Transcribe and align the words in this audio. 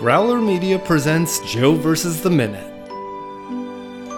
Growler 0.00 0.40
Media 0.40 0.78
presents 0.78 1.40
Joe 1.40 1.74
versus 1.74 2.22
the 2.22 2.30
Minute. 2.30 2.66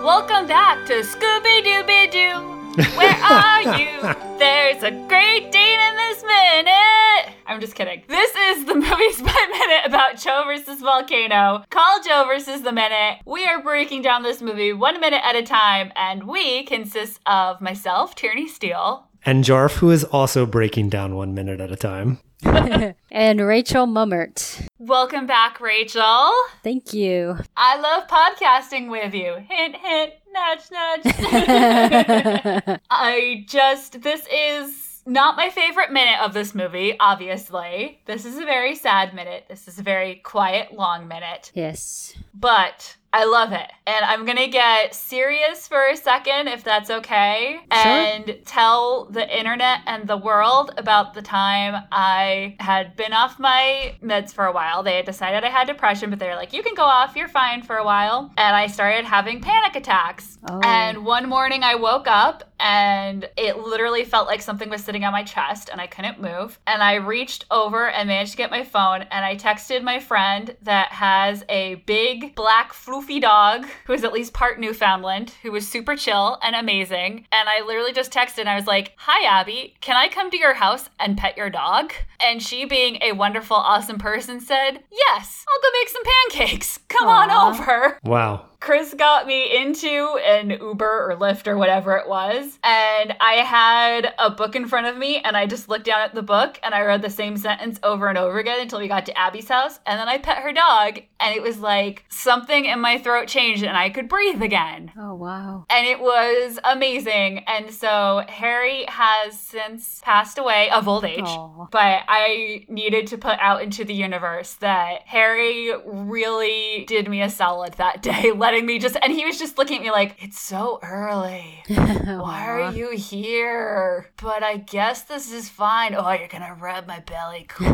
Welcome 0.04 0.46
back 0.46 0.87
to 0.87 1.01
Scooby 1.01 1.60
Dooby 1.64 2.08
Doo. 2.08 2.87
Where 2.96 3.16
are 3.16 3.62
you? 3.76 4.00
There's 4.38 4.84
a 4.84 4.92
great 5.08 5.50
Dane 5.50 5.80
in 5.80 5.96
this 5.96 6.22
minute. 6.22 7.35
I'm 7.46 7.60
just 7.60 7.74
kidding. 7.74 8.04
This 8.06 8.32
is 8.32 8.64
the 8.64 8.74
Movies 8.76 9.22
by 9.22 9.46
Minute 9.50 9.87
about 9.87 10.18
Joe 10.18 10.45
versus 10.46 10.81
Volcano. 10.81 11.64
Call 11.71 12.01
Joe 12.04 12.26
versus 12.28 12.62
the 12.62 12.71
Minute. 12.71 13.19
We 13.26 13.44
are 13.46 13.60
breaking 13.60 14.03
down 14.03 14.22
this 14.22 14.40
movie 14.40 14.72
one 14.72 15.01
minute 15.01 15.22
at 15.24 15.35
a 15.35 15.42
time, 15.42 15.90
and 15.96 16.28
we 16.28 16.62
consist 16.62 17.19
of 17.27 17.60
myself, 17.60 18.14
Tierney 18.14 18.46
Steele. 18.46 19.09
And 19.27 19.42
Jarf, 19.42 19.78
who 19.78 19.91
is 19.91 20.05
also 20.05 20.46
breaking 20.46 20.91
down 20.91 21.16
one 21.16 21.34
minute 21.34 21.60
at 21.60 21.73
a 21.73 21.77
time. 21.77 22.20
and 23.10 23.41
Rachel 23.41 23.87
Mummert. 23.87 24.66
Welcome 24.78 25.27
back, 25.27 25.60
Rachel. 25.60 26.33
Thank 26.64 26.92
you. 26.92 27.38
I 27.56 27.78
love 27.78 28.09
podcasting 28.09 28.91
with 28.91 29.14
you. 29.14 29.34
Hint, 29.48 29.77
hint, 29.77 30.12
nudge, 30.33 30.70
nudge. 30.73 31.02
I 32.91 33.45
just, 33.47 34.02
this 34.02 34.27
is 34.33 35.02
not 35.06 35.36
my 35.36 35.50
favorite 35.50 35.92
minute 35.92 36.20
of 36.20 36.33
this 36.33 36.55
movie, 36.55 36.97
obviously. 36.98 38.00
This 38.06 38.24
is 38.24 38.36
a 38.38 38.45
very 38.45 38.74
sad 38.74 39.14
minute. 39.14 39.45
This 39.48 39.69
is 39.69 39.78
a 39.78 39.83
very 39.83 40.16
quiet, 40.16 40.72
long 40.72 41.06
minute. 41.06 41.52
Yes. 41.55 42.14
But 42.34 42.96
I 43.14 43.24
love 43.24 43.52
it. 43.52 43.70
And 43.86 44.04
I'm 44.06 44.24
going 44.24 44.38
to 44.38 44.48
get 44.48 44.95
serious 44.95 45.68
for 45.68 45.84
a 45.88 45.96
second, 45.96 46.48
if 46.48 46.64
that's 46.64 46.88
okay, 46.88 47.60
Sure. 47.70 47.92
and 47.92 48.38
tell 48.46 49.05
the 49.06 49.38
internet 49.38 49.80
and 49.86 50.08
the 50.08 50.16
world 50.16 50.72
about 50.78 51.12
the 51.12 51.20
time 51.20 51.84
I 51.92 52.56
had 52.58 52.96
been 52.96 53.12
off 53.12 53.38
my 53.38 53.96
meds 54.02 54.32
for 54.32 54.46
a 54.46 54.52
while. 54.52 54.83
They 54.83 54.97
had 54.97 55.05
decided 55.05 55.44
I 55.44 55.50
had 55.50 55.66
depression, 55.66 56.08
but 56.08 56.20
they 56.20 56.28
were 56.28 56.36
like, 56.36 56.55
you 56.55 56.62
can 56.62 56.75
go 56.75 56.84
off, 56.84 57.14
you're 57.14 57.28
fine 57.28 57.62
for 57.62 57.77
a 57.77 57.84
while. 57.84 58.33
And 58.38 58.56
I 58.56 58.66
started 58.66 59.05
having 59.05 59.41
panic 59.42 59.77
attacks. 59.77 60.38
Oh. 60.48 60.60
And 60.64 61.05
one 61.05 61.28
morning 61.28 61.64
I 61.64 61.75
woke 61.75 62.06
up 62.06 62.44
and 62.60 63.28
it 63.36 63.58
literally 63.58 64.05
felt 64.05 64.27
like 64.28 64.41
something 64.41 64.70
was 64.70 64.83
sitting 64.83 65.05
on 65.05 65.12
my 65.12 65.25
chest 65.25 65.69
and 65.70 65.80
I 65.80 65.86
couldn't 65.86 66.20
move. 66.20 66.58
And 66.66 66.83
I 66.83 66.94
reached 66.94 67.44
over 67.50 67.91
and 67.91 68.08
managed 68.08 68.30
to 68.33 68.36
get 68.38 68.50
my 68.50 68.64
phone 68.64 69.03
and 69.03 69.25
I 69.25 69.36
texted 69.36 69.83
my 69.83 69.98
friend 69.98 70.56
that 70.62 70.92
has 70.92 71.44
a 71.48 71.75
big 71.86 72.22
black 72.28 72.73
floofy 72.73 73.20
dog 73.20 73.67
who 73.87 73.92
is 73.92 74.05
at 74.05 74.12
least 74.12 74.33
part 74.33 74.59
Newfoundland, 74.59 75.34
who 75.42 75.53
was 75.53 75.69
super 75.69 75.97
chill 75.97 76.39
and 76.42 76.56
amazing. 76.56 77.27
And 77.33 77.48
I 77.48 77.65
literally 77.67 77.92
just 77.92 78.12
texted 78.12 78.41
and 78.41 78.48
I 78.48 78.56
was 78.56 78.67
like, 78.67 78.92
Hi, 78.98 79.25
Abby, 79.27 79.75
can 79.81 79.97
I 79.97 80.09
come 80.09 80.31
to 80.31 80.39
your 80.39 80.55
house 80.55 80.89
and 80.98 81.19
pet 81.19 81.37
your 81.37 81.50
dog? 81.50 81.93
And 82.25 82.43
she, 82.43 82.65
being 82.65 82.98
a 83.03 83.12
wonderful, 83.12 83.56
awesome 83.56 83.98
person, 83.98 84.41
said, 84.41 84.83
Yes, 84.91 85.45
I'll 85.48 85.61
go 85.62 85.78
make 85.81 85.89
some 85.89 86.03
pancakes. 86.05 86.78
Come 86.89 87.09
on 87.09 87.31
over. 87.31 87.98
Wow. 88.05 88.47
Chris 88.62 88.94
got 88.94 89.27
me 89.27 89.60
into 89.60 90.16
an 90.24 90.50
Uber 90.50 91.10
or 91.10 91.16
Lyft 91.16 91.48
or 91.48 91.58
whatever 91.58 91.96
it 91.96 92.08
was. 92.08 92.60
And 92.62 93.12
I 93.20 93.42
had 93.44 94.14
a 94.20 94.30
book 94.30 94.54
in 94.54 94.69
front 94.69 94.86
of 94.86 94.96
me 94.96 95.19
and 95.19 95.36
I 95.36 95.46
just 95.46 95.69
looked 95.69 95.84
down 95.84 96.00
at 96.00 96.14
the 96.14 96.22
book 96.22 96.60
and 96.62 96.72
I 96.72 96.82
read 96.82 97.02
the 97.02 97.10
same 97.10 97.36
sentence 97.36 97.80
over 97.82 98.06
and 98.06 98.16
over 98.16 98.38
again 98.38 98.60
until 98.60 98.78
we 98.78 98.86
got 98.86 99.04
to 99.06 99.19
Abby's 99.19 99.48
house. 99.48 99.80
And 99.84 99.98
then 99.98 100.08
I 100.08 100.19
pet 100.19 100.38
her 100.38 100.52
dog 100.52 101.00
and 101.19 101.34
it 101.34 101.42
was 101.42 101.58
like 101.58 102.04
something 102.08 102.66
in 102.66 102.78
my 102.80 102.98
throat 102.98 103.27
changed 103.27 103.64
and 103.64 103.77
I 103.77 103.91
could 103.91 104.08
breathe 104.08 104.41
again. 104.41 104.92
Oh, 104.97 105.16
wow. 105.16 105.66
And 105.69 105.84
it 105.84 105.98
was 105.98 106.60
amazing. 106.62 107.41
And 107.48 107.69
so 107.74 108.24
Harry 108.28 108.84
has 108.86 109.41
since 109.41 110.00
passed 110.04 110.38
away 110.38 110.70
of 110.70 110.86
old 110.86 111.04
age. 111.04 111.24
Aw. 111.24 111.66
But 111.72 112.02
I 112.06 112.64
needed 112.69 113.08
to 113.08 113.19
put 113.19 113.41
out 113.41 113.60
into 113.60 113.84
the 113.84 113.94
universe 113.94 114.54
that 114.60 115.02
Harry 115.06 115.72
really 115.84 116.84
did 116.86 117.10
me 117.10 117.22
a 117.22 117.28
solid 117.28 117.72
that 117.74 118.02
day, 118.04 118.30
letting 118.53 118.67
me 118.67 118.78
just, 118.78 118.99
and 119.03 119.10
he 119.10 119.25
was 119.25 119.38
just 119.38 119.56
looking 119.56 119.78
at 119.78 119.82
me 119.82 119.91
like, 119.91 120.22
it's 120.22 120.38
so 120.38 120.78
early. 120.82 121.62
Why 121.69 122.47
are 122.47 122.72
you 122.72 122.91
here? 122.91 124.10
But 124.21 124.43
I 124.43 124.59
guess 124.59 125.04
this 125.04 125.32
is 125.32 125.49
fine. 125.49 125.94
Oh, 125.94 126.10
you're 126.12 126.28
gonna 126.28 126.54
rub 126.54 126.87
my 126.87 127.00
belly. 127.00 127.49
Cool. 127.62 127.69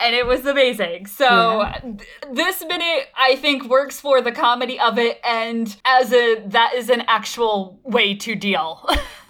it 0.00 0.26
was 0.26 0.44
amazing. 0.46 1.06
So 1.06 1.66
th- 1.82 2.02
this 2.32 2.62
minute, 2.64 3.08
I 3.16 3.36
think, 3.36 3.68
works 3.68 3.98
for 3.98 4.20
the 4.20 4.32
comedy 4.32 4.78
of 4.78 4.98
it, 4.98 5.20
and 5.24 5.74
as 5.84 6.12
a 6.12 6.42
that 6.46 6.74
is 6.74 6.90
an 6.90 7.02
actual 7.08 7.80
way 7.82 8.14
to 8.16 8.34
deal. 8.34 8.86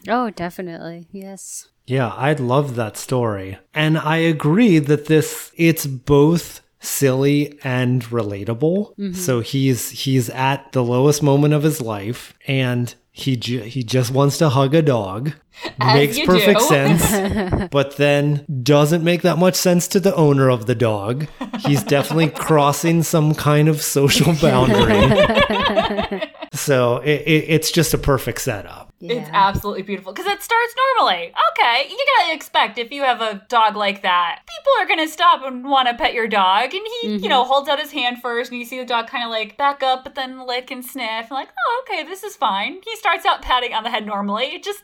Oh, 0.09 0.31
definitely. 0.31 1.09
Yes. 1.13 1.69
Yeah, 1.87 2.09
I 2.09 2.33
love 2.33 2.75
that 2.77 2.97
story. 2.97 3.59
And 3.75 3.97
I 3.97 4.17
agree 4.17 4.81
that 4.81 5.07
this 5.07 5.53
it's 5.57 5.87
both 5.87 6.63
silly 6.87 7.59
and 7.63 8.03
relatable. 8.05 8.97
Mm-hmm. 8.97 9.13
So 9.13 9.41
he's 9.41 9.91
he's 9.91 10.31
at 10.31 10.73
the 10.73 10.85
lowest 10.85 11.23
moment 11.23 11.55
of 11.55 11.63
his 11.63 11.81
life 11.81 12.35
and 12.47 12.95
he 13.13 13.37
ju- 13.37 13.63
he 13.63 13.83
just 13.83 14.11
wants 14.11 14.39
to 14.39 14.49
hug 14.49 14.75
a 14.75 14.83
dog. 14.83 15.33
As 15.81 15.95
Makes 15.95 16.21
perfect 16.27 16.61
do. 16.61 16.67
sense. 16.67 17.69
but 17.71 17.97
then 17.97 18.45
doesn't 18.63 19.03
make 19.03 19.23
that 19.23 19.39
much 19.39 19.55
sense 19.55 19.89
to 19.89 20.01
the 20.01 20.15
owner 20.15 20.49
of 20.49 20.67
the 20.67 20.75
dog. 20.75 21.27
He's 21.61 21.83
definitely 21.83 22.31
crossing 22.35 23.03
some 23.03 23.35
kind 23.35 23.69
of 23.69 23.83
social 23.83 24.33
boundary. 24.41 25.11
so 26.53 26.99
it, 26.99 27.23
it, 27.23 27.45
it's 27.49 27.71
just 27.71 27.95
a 27.95 27.99
perfect 27.99 28.41
setup. 28.41 28.87
It's 29.01 29.29
absolutely 29.33 29.83
beautiful 29.83 30.13
because 30.15 30.31
it 30.31 30.43
starts 30.43 30.75
normally. 30.97 31.33
Okay, 31.53 31.87
you 31.89 32.07
gotta 32.19 32.35
expect 32.35 32.79
if 32.79 32.91
you 32.91 33.03
have 33.03 33.21
a 33.21 33.45
dog 33.49 33.77
like 33.77 34.03
that, 34.03 34.41
people 34.47 34.73
are 34.81 34.89
gonna 34.89 35.09
stop 35.09 35.43
and 35.45 35.65
want 35.65 35.89
to 35.89 35.95
pet 35.95 36.15
your 36.15 36.27
dog. 36.27 36.73
And 36.75 36.87
he, 37.03 37.09
you 37.17 37.29
know, 37.29 37.43
mm-hmm. 37.43 37.53
holds 37.53 37.69
out 37.69 37.79
his 37.79 37.93
hand 37.93 38.23
first, 38.23 38.51
and 38.51 38.59
you 38.59 38.65
see 38.65 38.79
the 38.79 38.87
dog 38.87 39.07
kind 39.07 39.23
of 39.23 39.31
like 39.31 39.59
back 39.59 39.83
up, 39.83 40.03
but 40.03 40.15
then 40.15 40.47
lick 40.47 40.71
and 40.71 40.85
sniff. 40.85 41.27
And 41.27 41.31
like, 41.31 41.51
oh, 41.67 41.85
okay, 41.85 42.05
this 42.05 42.23
is 42.23 42.37
fine. 42.37 42.81
He 42.85 42.97
starts 42.97 43.27
out 43.27 43.43
patting 43.43 43.75
on 43.75 43.85
the 43.85 43.91
head 43.91 44.07
normally. 44.07 44.47
It 44.47 44.63
just 44.63 44.83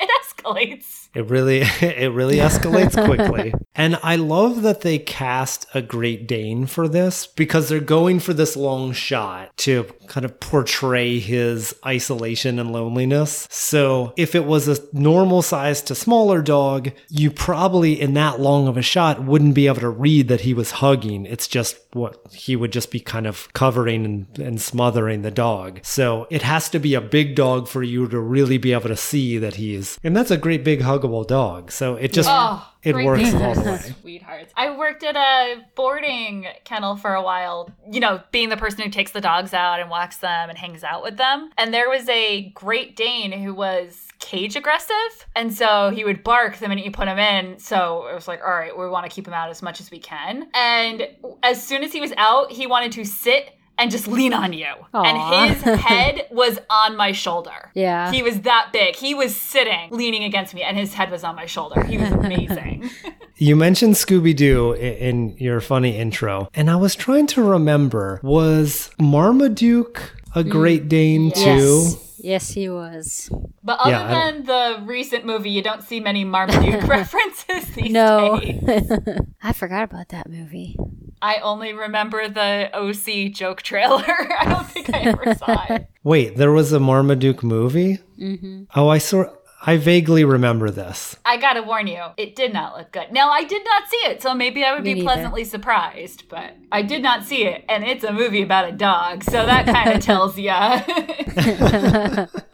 it 0.02 0.10
escalates. 0.22 1.08
It 1.14 1.28
really 1.28 1.60
it 1.80 2.12
really 2.12 2.36
escalates 2.36 3.02
quickly. 3.04 3.52
and 3.74 3.98
I 4.02 4.16
love 4.16 4.62
that 4.62 4.82
they 4.82 4.98
cast 4.98 5.66
a 5.74 5.82
Great 5.82 6.26
Dane 6.26 6.66
for 6.66 6.88
this 6.88 7.26
because 7.26 7.68
they're 7.68 7.80
going 7.80 8.20
for 8.20 8.32
this 8.32 8.56
long 8.56 8.92
shot 8.92 9.56
to 9.58 9.84
kind 10.06 10.24
of 10.24 10.40
portray 10.40 11.18
his 11.18 11.74
isolation 11.84 12.58
and 12.58 12.72
loneliness. 12.72 13.46
So 13.50 14.12
if 14.16 14.34
it 14.34 14.44
was 14.44 14.68
a 14.68 14.78
normal 14.92 15.42
size 15.42 15.82
to 15.82 15.94
smaller 15.94 16.42
dog, 16.42 16.92
you 17.08 17.30
probably 17.30 18.00
in 18.00 18.14
that 18.14 18.40
long 18.40 18.68
of 18.68 18.76
a 18.76 18.82
shot 18.82 19.24
wouldn't 19.24 19.54
be 19.54 19.66
able 19.66 19.80
to 19.80 19.90
read 19.90 20.28
that 20.28 20.42
he 20.42 20.54
was 20.54 20.72
hugging. 20.72 21.26
It's 21.26 21.48
just 21.48 21.78
what 21.92 22.20
he 22.32 22.56
would 22.56 22.72
just 22.72 22.90
be 22.90 23.00
kind 23.00 23.26
of 23.26 23.52
covering 23.52 24.04
and, 24.04 24.38
and 24.38 24.60
smothering 24.60 25.22
the 25.22 25.30
dog. 25.30 25.80
So 25.82 26.26
it 26.30 26.42
has 26.42 26.68
to 26.70 26.78
be 26.78 26.94
a 26.94 27.00
big 27.00 27.34
dog 27.34 27.68
for 27.68 27.82
you 27.82 28.08
to 28.08 28.20
really 28.20 28.58
be 28.58 28.72
able 28.72 28.88
to 28.88 28.96
see 28.96 29.38
that 29.38 29.56
and 30.04 30.16
that's 30.16 30.30
a 30.30 30.36
great 30.36 30.64
big 30.64 30.80
huggable 30.80 31.26
dog. 31.26 31.72
So 31.72 31.96
it 31.96 32.12
just 32.12 32.28
Oh, 32.30 32.66
it 32.82 32.94
works 32.94 33.34
all 33.34 33.54
the 33.54 33.62
way. 33.62 33.94
Sweethearts. 34.00 34.52
I 34.56 34.76
worked 34.76 35.02
at 35.02 35.16
a 35.16 35.62
boarding 35.74 36.46
kennel 36.64 36.96
for 36.96 37.14
a 37.14 37.22
while, 37.22 37.70
you 37.90 38.00
know, 38.00 38.22
being 38.32 38.48
the 38.48 38.56
person 38.56 38.82
who 38.82 38.90
takes 38.90 39.12
the 39.12 39.20
dogs 39.20 39.52
out 39.52 39.80
and 39.80 39.90
walks 39.90 40.18
them 40.18 40.48
and 40.48 40.58
hangs 40.58 40.84
out 40.84 41.02
with 41.02 41.16
them. 41.16 41.50
And 41.58 41.74
there 41.74 41.88
was 41.88 42.08
a 42.08 42.50
Great 42.50 42.96
Dane 42.96 43.32
who 43.32 43.54
was 43.54 44.06
cage 44.18 44.56
aggressive. 44.56 45.26
And 45.34 45.52
so 45.52 45.90
he 45.90 46.04
would 46.04 46.22
bark 46.22 46.56
the 46.56 46.68
minute 46.68 46.84
you 46.84 46.90
put 46.90 47.08
him 47.08 47.18
in. 47.18 47.58
So 47.58 48.06
it 48.10 48.14
was 48.14 48.28
like, 48.28 48.40
all 48.44 48.50
right, 48.50 48.76
we 48.76 48.88
want 48.88 49.08
to 49.08 49.14
keep 49.14 49.26
him 49.26 49.34
out 49.34 49.50
as 49.50 49.62
much 49.62 49.80
as 49.80 49.90
we 49.90 49.98
can. 49.98 50.48
And 50.54 51.08
as 51.42 51.62
soon 51.62 51.82
as 51.82 51.92
he 51.92 52.00
was 52.00 52.12
out, 52.16 52.52
he 52.52 52.66
wanted 52.66 52.92
to 52.92 53.04
sit 53.04 53.52
and 53.80 53.90
just 53.90 54.06
lean 54.06 54.32
on 54.32 54.52
you. 54.52 54.66
Aw. 54.94 55.02
And 55.02 55.52
his 55.52 55.62
head 55.80 56.28
was 56.30 56.58
on 56.68 56.96
my 56.96 57.12
shoulder. 57.12 57.70
Yeah. 57.74 58.12
He 58.12 58.22
was 58.22 58.42
that 58.42 58.68
big. 58.72 58.94
He 58.94 59.14
was 59.14 59.34
sitting, 59.34 59.90
leaning 59.90 60.22
against 60.22 60.54
me, 60.54 60.62
and 60.62 60.76
his 60.76 60.94
head 60.94 61.10
was 61.10 61.24
on 61.24 61.34
my 61.34 61.46
shoulder. 61.46 61.82
He 61.84 61.98
was 61.98 62.10
amazing. 62.12 62.90
You 63.42 63.56
mentioned 63.56 63.94
Scooby 63.94 64.36
Doo 64.36 64.74
in 64.74 65.34
your 65.38 65.62
funny 65.62 65.96
intro, 65.96 66.50
and 66.52 66.68
I 66.70 66.76
was 66.76 66.94
trying 66.94 67.26
to 67.28 67.42
remember 67.42 68.20
was 68.22 68.90
Marmaduke 68.98 70.12
a 70.34 70.44
mm. 70.44 70.50
Great 70.50 70.90
Dane 70.90 71.32
too? 71.32 71.40
Yes. 71.40 72.09
Yes, 72.22 72.50
he 72.50 72.68
was. 72.68 73.30
but 73.62 73.78
other 73.80 73.90
Yeah, 73.90 74.08
than 74.30 74.44
the 74.44 74.82
recent 74.86 75.24
movie, 75.26 75.50
you 75.50 75.62
don't 75.62 75.82
see 75.82 76.00
many 76.00 76.24
Marmaduke 76.24 76.82
references 76.88 77.64
these 77.74 77.90
No. 77.92 78.38
days. 78.40 78.90
I 79.42 79.52
forgot 79.52 79.84
about 79.84 80.08
that 80.10 80.28
movie. 80.28 80.76
I 81.22 81.36
only 81.42 81.72
remember 81.74 82.28
the 82.28 82.70
OC 82.72 83.32
joke 83.34 83.60
trailer. 83.62 84.04
I 84.38 84.46
don't 84.48 84.66
think 84.66 84.92
I 84.94 85.00
ever 85.00 85.34
saw 85.34 85.64
it. 85.68 85.86
Wait, 86.02 86.36
there 86.36 86.50
was 86.52 86.72
a 86.72 86.80
Marmaduke 86.80 87.42
movie? 87.42 87.98
Mm-hmm. 88.18 88.64
Oh, 88.74 88.88
I 88.88 88.98
saw. 88.98 89.24
I 89.62 89.76
vaguely 89.76 90.24
remember 90.24 90.70
this. 90.70 91.16
I 91.26 91.36
gotta 91.36 91.62
warn 91.62 91.86
you, 91.86 92.02
it 92.16 92.34
did 92.34 92.52
not 92.54 92.76
look 92.78 92.92
good. 92.92 93.12
Now, 93.12 93.28
I 93.30 93.44
did 93.44 93.62
not 93.64 93.88
see 93.90 93.96
it, 94.10 94.22
so 94.22 94.34
maybe 94.34 94.64
I 94.64 94.72
would 94.74 94.82
Me 94.84 94.94
be 94.94 95.00
neither. 95.00 95.12
pleasantly 95.12 95.44
surprised, 95.44 96.28
but 96.30 96.56
I 96.72 96.80
did 96.80 97.02
not 97.02 97.24
see 97.24 97.44
it, 97.44 97.64
and 97.68 97.84
it's 97.84 98.02
a 98.02 98.10
movie 98.12 98.40
about 98.42 98.68
a 98.68 98.72
dog, 98.72 99.22
so 99.22 99.44
that 99.44 99.66
kind 99.66 99.90
of 99.90 100.00
tells 100.04 100.38
ya. 100.38 100.80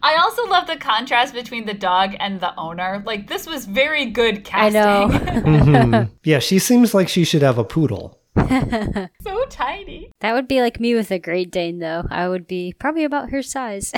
I 0.02 0.16
also 0.20 0.46
love 0.48 0.66
the 0.66 0.76
contrast 0.76 1.32
between 1.32 1.64
the 1.66 1.74
dog 1.74 2.14
and 2.18 2.40
the 2.40 2.52
owner. 2.58 3.02
Like, 3.06 3.28
this 3.28 3.46
was 3.46 3.66
very 3.66 4.06
good 4.06 4.44
casting. 4.44 4.82
I 4.82 5.08
casting. 5.08 5.42
know. 5.72 5.98
Mhm. 5.98 6.10
Yeah, 6.24 6.40
she 6.40 6.58
seems 6.58 6.92
like 6.92 7.08
she 7.08 7.22
should 7.24 7.42
have 7.42 7.58
a 7.58 7.64
poodle. 7.64 8.18
So 9.22 9.44
tiny. 9.48 10.10
That 10.20 10.34
would 10.34 10.46
be 10.48 10.60
like 10.60 10.78
me 10.80 10.94
with 10.94 11.10
a 11.10 11.18
Great 11.18 11.50
Dane, 11.50 11.78
though. 11.78 12.04
I 12.10 12.28
would 12.28 12.46
be 12.46 12.74
probably 12.78 13.04
about 13.04 13.30
her 13.30 13.42
size. 13.42 13.92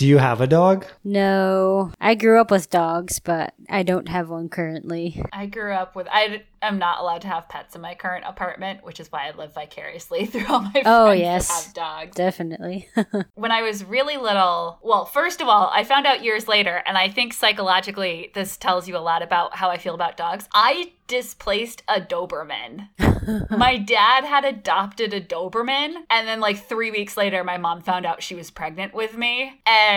Do 0.00 0.06
you 0.06 0.16
have 0.16 0.40
a 0.40 0.46
dog? 0.46 0.86
no, 1.04 1.92
I 2.00 2.14
grew 2.14 2.40
up 2.40 2.50
with 2.50 2.70
dogs, 2.70 3.20
but 3.20 3.52
I 3.68 3.82
don't 3.82 4.08
have 4.08 4.30
one 4.30 4.48
currently. 4.48 5.22
I 5.30 5.44
grew 5.44 5.74
up 5.74 5.94
with 5.94 6.08
I 6.10 6.44
am 6.62 6.78
not 6.78 7.00
allowed 7.00 7.20
to 7.22 7.28
have 7.28 7.50
pets 7.50 7.74
in 7.74 7.82
my 7.82 7.94
current 7.94 8.24
apartment, 8.26 8.82
which 8.82 8.98
is 8.98 9.12
why 9.12 9.28
I 9.28 9.36
live 9.36 9.52
vicariously 9.52 10.24
through 10.32 10.46
all 10.48 10.60
my 10.60 10.68
oh, 10.68 10.72
friends 10.72 10.86
Oh, 10.86 11.08
that 11.08 11.18
yes. 11.18 11.66
have 11.66 11.74
dogs. 11.74 12.16
Definitely. 12.16 12.88
when 13.34 13.52
I 13.52 13.60
was 13.60 13.84
really 13.84 14.16
little, 14.16 14.78
well, 14.82 15.04
first 15.04 15.42
of 15.42 15.48
all, 15.48 15.70
I 15.70 15.84
found 15.84 16.06
out 16.06 16.24
years 16.24 16.48
later, 16.48 16.82
and 16.86 16.96
I 16.96 17.10
think 17.10 17.34
psychologically 17.34 18.30
this 18.34 18.56
tells 18.56 18.88
you 18.88 18.96
a 18.96 19.04
lot 19.04 19.22
about 19.22 19.56
how 19.56 19.68
I 19.68 19.76
feel 19.76 19.94
about 19.94 20.16
dogs. 20.16 20.48
I 20.54 20.92
displaced 21.08 21.82
a 21.88 22.00
Doberman. 22.00 22.88
my 23.50 23.76
dad 23.76 24.24
had 24.24 24.44
adopted 24.44 25.12
a 25.12 25.20
Doberman, 25.20 25.94
and 26.08 26.28
then 26.28 26.40
like 26.40 26.64
three 26.68 26.90
weeks 26.90 27.16
later, 27.16 27.42
my 27.42 27.58
mom 27.58 27.82
found 27.82 28.06
out 28.06 28.22
she 28.22 28.36
was 28.36 28.50
pregnant 28.50 28.94
with 28.94 29.16
me, 29.16 29.60
and 29.66 29.89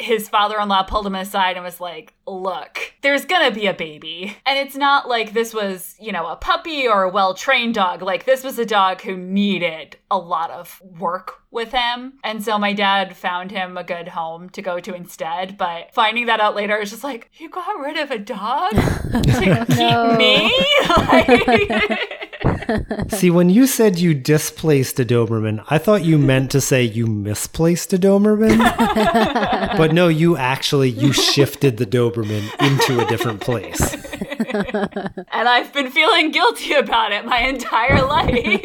his 0.00 0.28
father 0.28 0.58
in 0.60 0.68
law 0.68 0.82
pulled 0.82 1.06
him 1.06 1.14
aside 1.14 1.56
and 1.56 1.64
was 1.64 1.80
like, 1.80 2.14
Look, 2.26 2.94
there's 3.02 3.24
gonna 3.24 3.50
be 3.50 3.66
a 3.66 3.74
baby. 3.74 4.36
And 4.46 4.58
it's 4.58 4.76
not 4.76 5.08
like 5.08 5.32
this 5.32 5.52
was, 5.52 5.96
you 6.00 6.12
know, 6.12 6.26
a 6.28 6.36
puppy 6.36 6.86
or 6.86 7.02
a 7.02 7.08
well 7.10 7.34
trained 7.34 7.74
dog. 7.74 8.00
Like, 8.02 8.24
this 8.24 8.44
was 8.44 8.58
a 8.58 8.64
dog 8.66 9.00
who 9.02 9.16
needed 9.16 9.96
a 10.10 10.18
lot 10.18 10.50
of 10.50 10.80
work 10.98 11.40
with 11.50 11.72
him. 11.72 12.14
And 12.22 12.42
so 12.42 12.58
my 12.58 12.72
dad 12.72 13.16
found 13.16 13.50
him 13.50 13.76
a 13.76 13.84
good 13.84 14.08
home 14.08 14.48
to 14.50 14.62
go 14.62 14.78
to 14.80 14.94
instead. 14.94 15.58
But 15.58 15.92
finding 15.92 16.26
that 16.26 16.40
out 16.40 16.54
later, 16.54 16.76
I 16.76 16.80
was 16.80 16.90
just 16.90 17.04
like, 17.04 17.30
You 17.34 17.50
got 17.50 17.78
rid 17.80 17.96
of 17.96 18.10
a 18.10 18.18
dog 18.18 18.70
to 19.12 19.66
keep 19.68 20.18
me? 20.18 20.52
Like- 20.88 22.28
See, 23.08 23.30
when 23.30 23.50
you 23.50 23.66
said 23.66 23.98
you 23.98 24.14
displaced 24.14 24.98
a 25.00 25.04
Doberman, 25.04 25.64
I 25.68 25.78
thought 25.78 26.04
you 26.04 26.18
meant 26.18 26.50
to 26.52 26.60
say 26.60 26.82
you 26.82 27.06
misplaced 27.06 27.92
a 27.92 27.98
Doberman. 27.98 28.58
but 29.76 29.92
no, 29.92 30.08
you 30.08 30.36
actually 30.36 30.90
you 30.90 31.12
shifted 31.12 31.76
the 31.76 31.86
Doberman 31.86 32.48
into 32.60 33.00
a 33.00 33.08
different 33.08 33.40
place. 33.40 33.96
And 34.38 35.48
I've 35.48 35.72
been 35.72 35.90
feeling 35.90 36.30
guilty 36.30 36.72
about 36.74 37.12
it 37.12 37.24
my 37.24 37.40
entire 37.40 38.02
life. 38.04 38.64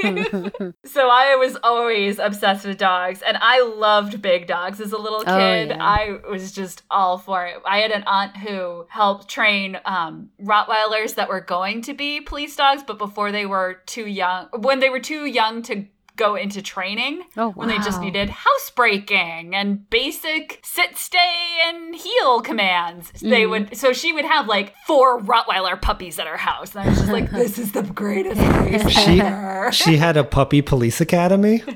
so 0.85 1.09
I 1.09 1.35
was 1.35 1.57
always 1.63 2.19
obsessed 2.19 2.65
with 2.65 2.77
dogs, 2.77 3.21
and 3.21 3.37
I 3.41 3.61
loved 3.61 4.21
big 4.21 4.47
dogs 4.47 4.79
as 4.81 4.91
a 4.91 4.97
little 4.97 5.23
Oh, 5.25 5.37
kid. 5.37 5.69
yeah. 5.69 5.77
I 5.79 6.19
was 6.29 6.51
just 6.51 6.83
all 6.89 7.17
for 7.17 7.45
it. 7.45 7.57
I 7.65 7.79
had 7.79 7.91
an 7.91 8.03
aunt 8.05 8.37
who 8.37 8.85
helped 8.89 9.27
train 9.29 9.79
um, 9.85 10.29
Rottweilers 10.41 11.15
that 11.15 11.29
were 11.29 11.41
going 11.41 11.81
to 11.83 11.93
be 11.93 12.21
police 12.21 12.55
dogs, 12.55 12.83
but 12.85 12.97
before 12.97 13.31
they 13.31 13.45
were 13.45 13.81
too 13.85 14.07
young, 14.07 14.47
when 14.59 14.79
they 14.79 14.89
were 14.89 14.99
too 14.99 15.25
young 15.25 15.61
to 15.63 15.85
go 16.17 16.35
into 16.35 16.61
training 16.61 17.23
Oh, 17.37 17.51
when 17.51 17.67
they 17.69 17.77
just 17.77 18.01
needed 18.01 18.29
housebreaking 18.29 19.55
and 19.55 19.89
basic 19.89 20.59
sit 20.63 20.97
stay 20.97 21.59
and 21.67 21.95
heel 21.95 22.41
commands 22.41 23.11
they 23.21 23.43
Mm. 23.43 23.49
would 23.51 23.77
so 23.77 23.93
she 23.93 24.11
would 24.11 24.25
have 24.25 24.47
like 24.47 24.73
four 24.85 25.21
rottweiler 25.21 25.79
puppies 25.81 26.17
at 26.19 26.27
her 26.27 26.37
house 26.37 26.75
and 26.75 26.83
i 26.85 26.89
was 26.89 26.97
just 26.99 27.11
like 27.11 27.29
this 27.43 27.57
is 27.57 27.71
the 27.71 27.83
greatest 27.83 28.41
place 28.41 28.89
She 29.05 29.21
ever 29.21 29.71
she 29.71 29.97
had 29.97 30.17
a 30.17 30.23
puppy 30.23 30.61
police 30.61 30.99
academy. 31.01 31.61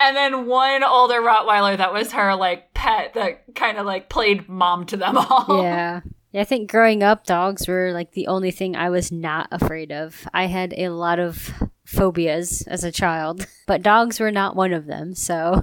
and 0.00 0.16
then 0.16 0.46
one 0.46 0.82
older 0.84 1.20
rottweiler 1.20 1.76
that 1.76 1.92
was 1.92 2.12
her 2.12 2.34
like 2.34 2.72
pet 2.74 3.14
that 3.14 3.54
kind 3.54 3.78
of 3.78 3.86
like 3.86 4.08
played 4.08 4.48
mom 4.48 4.84
to 4.86 4.96
them 4.96 5.16
all 5.16 5.62
yeah. 5.62 6.00
Yeah, 6.32 6.40
I 6.40 6.44
think 6.44 6.68
growing 6.68 7.04
up, 7.04 7.26
dogs 7.26 7.68
were 7.68 7.92
like 7.92 8.10
the 8.10 8.26
only 8.26 8.50
thing 8.50 8.74
I 8.74 8.90
was 8.90 9.12
not 9.12 9.46
afraid 9.52 9.92
of. 9.92 10.26
I 10.34 10.46
had 10.46 10.74
a 10.76 10.88
lot 10.88 11.20
of 11.20 11.52
phobias 11.86 12.62
as 12.66 12.82
a 12.84 12.90
child, 12.92 13.46
but 13.66 13.82
dogs 13.82 14.18
were 14.20 14.30
not 14.30 14.56
one 14.56 14.72
of 14.72 14.86
them. 14.86 15.14
So, 15.14 15.62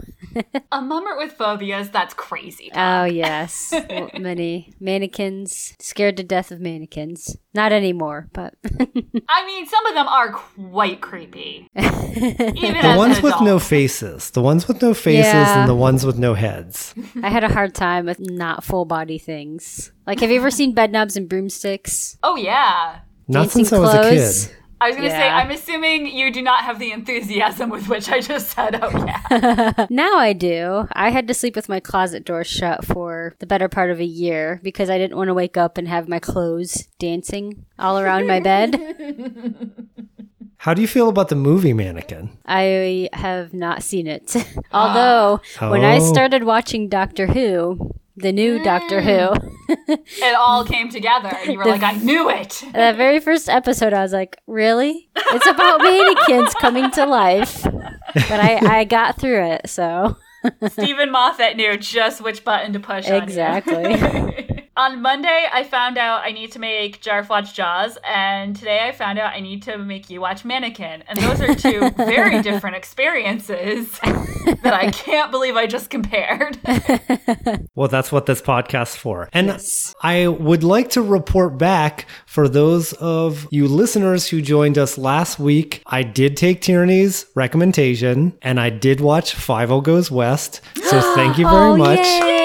a 0.71 0.79
Mummert 0.79 1.17
with 1.17 1.33
phobias 1.33 1.89
that's 1.89 2.13
crazy 2.13 2.71
oh 2.75 3.03
yes, 3.23 3.73
Well, 3.89 4.09
many 4.19 4.73
mannequins, 4.79 5.73
scared 5.79 6.17
to 6.17 6.23
death 6.23 6.51
of 6.51 6.59
mannequins. 6.61 7.35
Not 7.53 7.73
anymore, 7.73 8.29
but 8.33 8.53
i 9.27 9.45
mean 9.45 9.65
some 9.67 9.85
of 9.87 9.93
them 9.93 10.07
are 10.07 10.31
quite 10.31 11.01
creepy 11.01 11.67
even 11.75 12.55
The 12.55 12.79
as 12.83 12.97
ones 12.97 13.17
an 13.17 13.23
with 13.23 13.41
no 13.41 13.59
faces. 13.59 14.31
The 14.31 14.41
ones 14.41 14.67
with 14.67 14.81
no 14.81 14.93
faces 14.93 15.25
Yeah. 15.33 15.61
and 15.61 15.69
the 15.69 15.75
ones 15.75 16.05
with 16.05 16.17
no 16.17 16.33
heads. 16.33 16.93
I 17.21 17.29
had 17.29 17.43
a 17.43 17.49
hard 17.51 17.73
time 17.75 18.05
with 18.05 18.19
not 18.19 18.63
full 18.63 18.85
body 18.85 19.17
things. 19.17 19.91
Like, 20.07 20.19
have 20.21 20.29
you 20.31 20.37
ever 20.39 20.51
seen 20.51 20.73
bed 20.73 20.91
knobs 20.91 21.17
and 21.17 21.27
broomsticks? 21.27 22.17
oh 22.23 22.35
yeah 22.37 22.99
Not 23.27 23.41
Dancing 23.43 23.65
since 23.65 23.73
I 23.73 23.79
was 23.79 23.93
a 23.93 23.99
clothes? 23.99 24.47
kid. 24.47 24.55
I 24.81 24.87
was 24.87 24.95
gonna 24.95 25.09
say, 25.11 25.29
I'm 25.29 25.51
assuming 25.51 26.07
you 26.07 26.31
do 26.33 26.41
not 26.41 26.63
have 26.63 26.79
the 26.79 26.91
enthusiasm 26.91 27.69
with 27.69 27.87
which 27.87 28.09
I 28.09 28.19
just 28.19 28.49
said, 28.49 28.79
oh 28.81 29.05
yeah. 29.05 29.85
Now 29.89 30.17
I 30.17 30.33
do. 30.33 30.87
I 30.93 31.11
had 31.11 31.27
to 31.27 31.33
sleep 31.33 31.55
with 31.55 31.69
my 31.69 31.79
closet 31.79 32.25
door 32.25 32.43
shut 32.43 32.83
for 32.85 33.35
the 33.39 33.45
better 33.45 33.69
part 33.69 33.91
of 33.91 33.99
a 33.99 34.05
year 34.05 34.59
because 34.63 34.89
I 34.89 34.97
didn't 34.97 35.17
want 35.17 35.27
to 35.27 35.33
wake 35.35 35.55
up 35.55 35.77
and 35.77 35.87
have 35.87 36.09
my 36.09 36.19
clothes 36.19 36.87
dancing 36.99 37.65
all 37.77 37.99
around 37.99 38.25
my 38.27 38.39
bed. 38.39 38.75
How 40.57 40.73
do 40.75 40.81
you 40.81 40.87
feel 40.87 41.09
about 41.09 41.29
the 41.29 41.35
movie 41.35 41.73
Mannequin? 41.73 42.37
I 42.45 43.09
have 43.13 43.51
not 43.53 43.81
seen 43.81 44.05
it. 44.05 44.35
Although, 44.71 45.41
when 45.59 45.83
I 45.83 45.97
Oh. 45.97 46.13
started 46.13 46.43
watching 46.43 46.87
Doctor 46.87 47.25
Who, 47.27 47.91
the 48.15 48.31
new 48.31 48.63
Doctor 48.63 49.01
Who, 49.01 49.33
it 49.87 50.35
all 50.35 50.65
came 50.65 50.89
together, 50.89 51.29
and 51.29 51.51
you 51.51 51.57
were 51.57 51.65
like, 51.65 51.83
I 51.83 51.93
knew 51.93 52.29
it. 52.29 52.63
that 52.73 52.97
very 52.97 53.19
first 53.19 53.49
episode, 53.49 53.93
I 53.93 54.01
was 54.01 54.13
like, 54.13 54.37
really? 54.47 55.09
It's 55.15 55.47
about 55.47 55.79
mannequins 55.81 56.53
coming 56.55 56.91
to 56.91 57.05
life. 57.05 57.63
But 57.63 58.31
I, 58.31 58.79
I 58.79 58.83
got 58.85 59.19
through 59.19 59.43
it, 59.43 59.69
so. 59.69 60.17
Steven 60.69 61.11
Moffat 61.11 61.55
knew 61.55 61.77
just 61.77 62.21
which 62.21 62.43
button 62.43 62.73
to 62.73 62.79
push 62.79 63.09
on. 63.09 63.21
Exactly. 63.21 64.57
On 64.81 64.99
Monday, 64.99 65.45
I 65.53 65.63
found 65.63 65.99
out 65.99 66.23
I 66.23 66.31
need 66.31 66.53
to 66.53 66.59
make 66.59 67.03
Jarf 67.03 67.29
watch 67.29 67.53
Jaws, 67.53 67.99
and 68.03 68.55
today 68.55 68.87
I 68.87 68.91
found 68.91 69.19
out 69.19 69.31
I 69.31 69.39
need 69.39 69.61
to 69.63 69.77
make 69.77 70.09
you 70.09 70.19
watch 70.19 70.43
Mannequin. 70.43 71.03
And 71.07 71.19
those 71.19 71.39
are 71.39 71.53
two 71.53 71.91
very 71.97 72.41
different 72.41 72.77
experiences 72.77 73.91
that 74.01 74.73
I 74.73 74.89
can't 74.89 75.29
believe 75.29 75.55
I 75.55 75.67
just 75.67 75.91
compared. 75.91 76.57
Well, 77.75 77.87
that's 77.87 78.11
what 78.11 78.25
this 78.25 78.41
podcast's 78.41 78.95
for. 78.95 79.29
And 79.33 79.47
Yes. 79.47 79.93
I 80.01 80.27
would 80.27 80.63
like 80.63 80.89
to 80.91 81.01
report 81.01 81.57
back 81.57 82.05
for 82.25 82.47
those 82.49 82.93
of 82.93 83.47
you 83.49 83.67
listeners 83.67 84.27
who 84.27 84.41
joined 84.41 84.77
us 84.77 84.97
last 84.97 85.39
week. 85.39 85.81
I 85.85 86.03
did 86.03 86.37
take 86.37 86.61
Tierney's 86.61 87.25
recommendation 87.35 88.37
and 88.41 88.59
I 88.59 88.69
did 88.69 88.99
watch 88.99 89.35
Fievel 89.35 89.83
Goes 89.83 90.11
West. 90.11 90.61
So 90.75 91.01
thank 91.15 91.37
you 91.37 91.45
very 91.45 91.55
oh, 91.71 91.77
much. 91.77 91.99
Yay! 91.99 92.40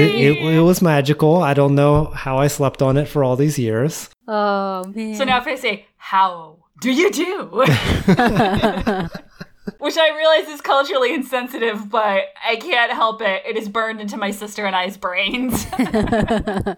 It, 0.00 0.14
it, 0.38 0.54
it 0.56 0.60
was 0.60 0.80
magical. 0.82 1.42
I 1.42 1.54
don't 1.54 1.74
know 1.74 2.06
how 2.06 2.38
I 2.38 2.46
slept 2.48 2.82
on 2.82 2.96
it 2.96 3.06
for 3.08 3.22
all 3.24 3.36
these 3.36 3.58
years. 3.58 4.08
oh, 4.28 4.84
man. 4.94 5.14
So 5.16 5.24
now 5.24 5.38
if 5.38 5.46
I 5.46 5.54
say, 5.56 5.86
How 5.96 6.56
do 6.80 6.90
you 6.92 7.10
do? 7.10 7.64
Which 9.78 9.96
I 9.96 10.16
realize 10.16 10.48
is 10.48 10.60
culturally 10.60 11.14
insensitive, 11.14 11.88
but 11.88 12.24
I 12.44 12.56
can't 12.56 12.90
help 12.90 13.22
it. 13.22 13.42
It 13.46 13.56
is 13.56 13.68
burned 13.68 14.00
into 14.00 14.16
my 14.16 14.32
sister 14.32 14.66
and 14.66 14.74
I's 14.74 14.96
brains. 14.96 15.66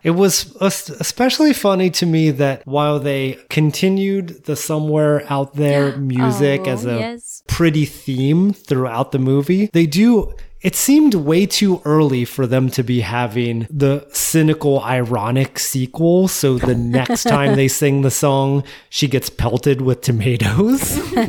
It 0.02 0.10
was 0.10 0.54
especially 0.60 1.54
funny 1.54 1.88
to 1.90 2.04
me 2.06 2.30
that 2.32 2.66
while 2.66 2.98
they 3.00 3.38
continued 3.48 4.44
the 4.44 4.54
somewhere 4.56 5.24
out 5.32 5.54
there 5.54 5.96
music 6.14 6.62
Oh, 6.66 6.70
as 6.70 6.84
a 6.84 6.98
yes. 6.98 7.42
pretty 7.48 7.86
theme 7.86 8.52
throughout 8.52 9.12
the 9.12 9.18
movie, 9.18 9.70
they 9.72 9.86
do. 9.86 10.34
It 10.64 10.74
seemed 10.74 11.14
way 11.14 11.44
too 11.44 11.82
early 11.84 12.24
for 12.24 12.46
them 12.46 12.70
to 12.70 12.82
be 12.82 13.02
having 13.02 13.66
the 13.68 14.06
cynical, 14.12 14.80
ironic 14.80 15.58
sequel. 15.58 16.26
So 16.26 16.56
the 16.56 16.74
next 16.74 17.22
time 17.34 17.54
they 17.54 17.68
sing 17.68 18.00
the 18.00 18.10
song, 18.10 18.64
she 18.88 19.06
gets 19.06 19.28
pelted 19.28 19.82
with 19.82 20.00
tomatoes. 20.00 20.98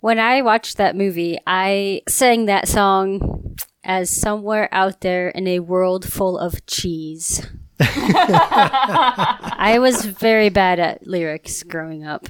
When 0.00 0.18
I 0.20 0.42
watched 0.42 0.76
that 0.76 0.94
movie, 0.94 1.38
I 1.46 2.02
sang 2.06 2.46
that 2.46 2.68
song 2.68 3.56
as 3.82 4.10
somewhere 4.10 4.68
out 4.70 5.00
there 5.00 5.30
in 5.30 5.48
a 5.48 5.60
world 5.60 6.04
full 6.04 6.38
of 6.38 6.64
cheese. 6.66 7.44
I 7.80 9.78
was 9.80 10.04
very 10.04 10.48
bad 10.48 10.78
at 10.78 11.06
lyrics 11.06 11.62
growing 11.62 12.06
up. 12.06 12.28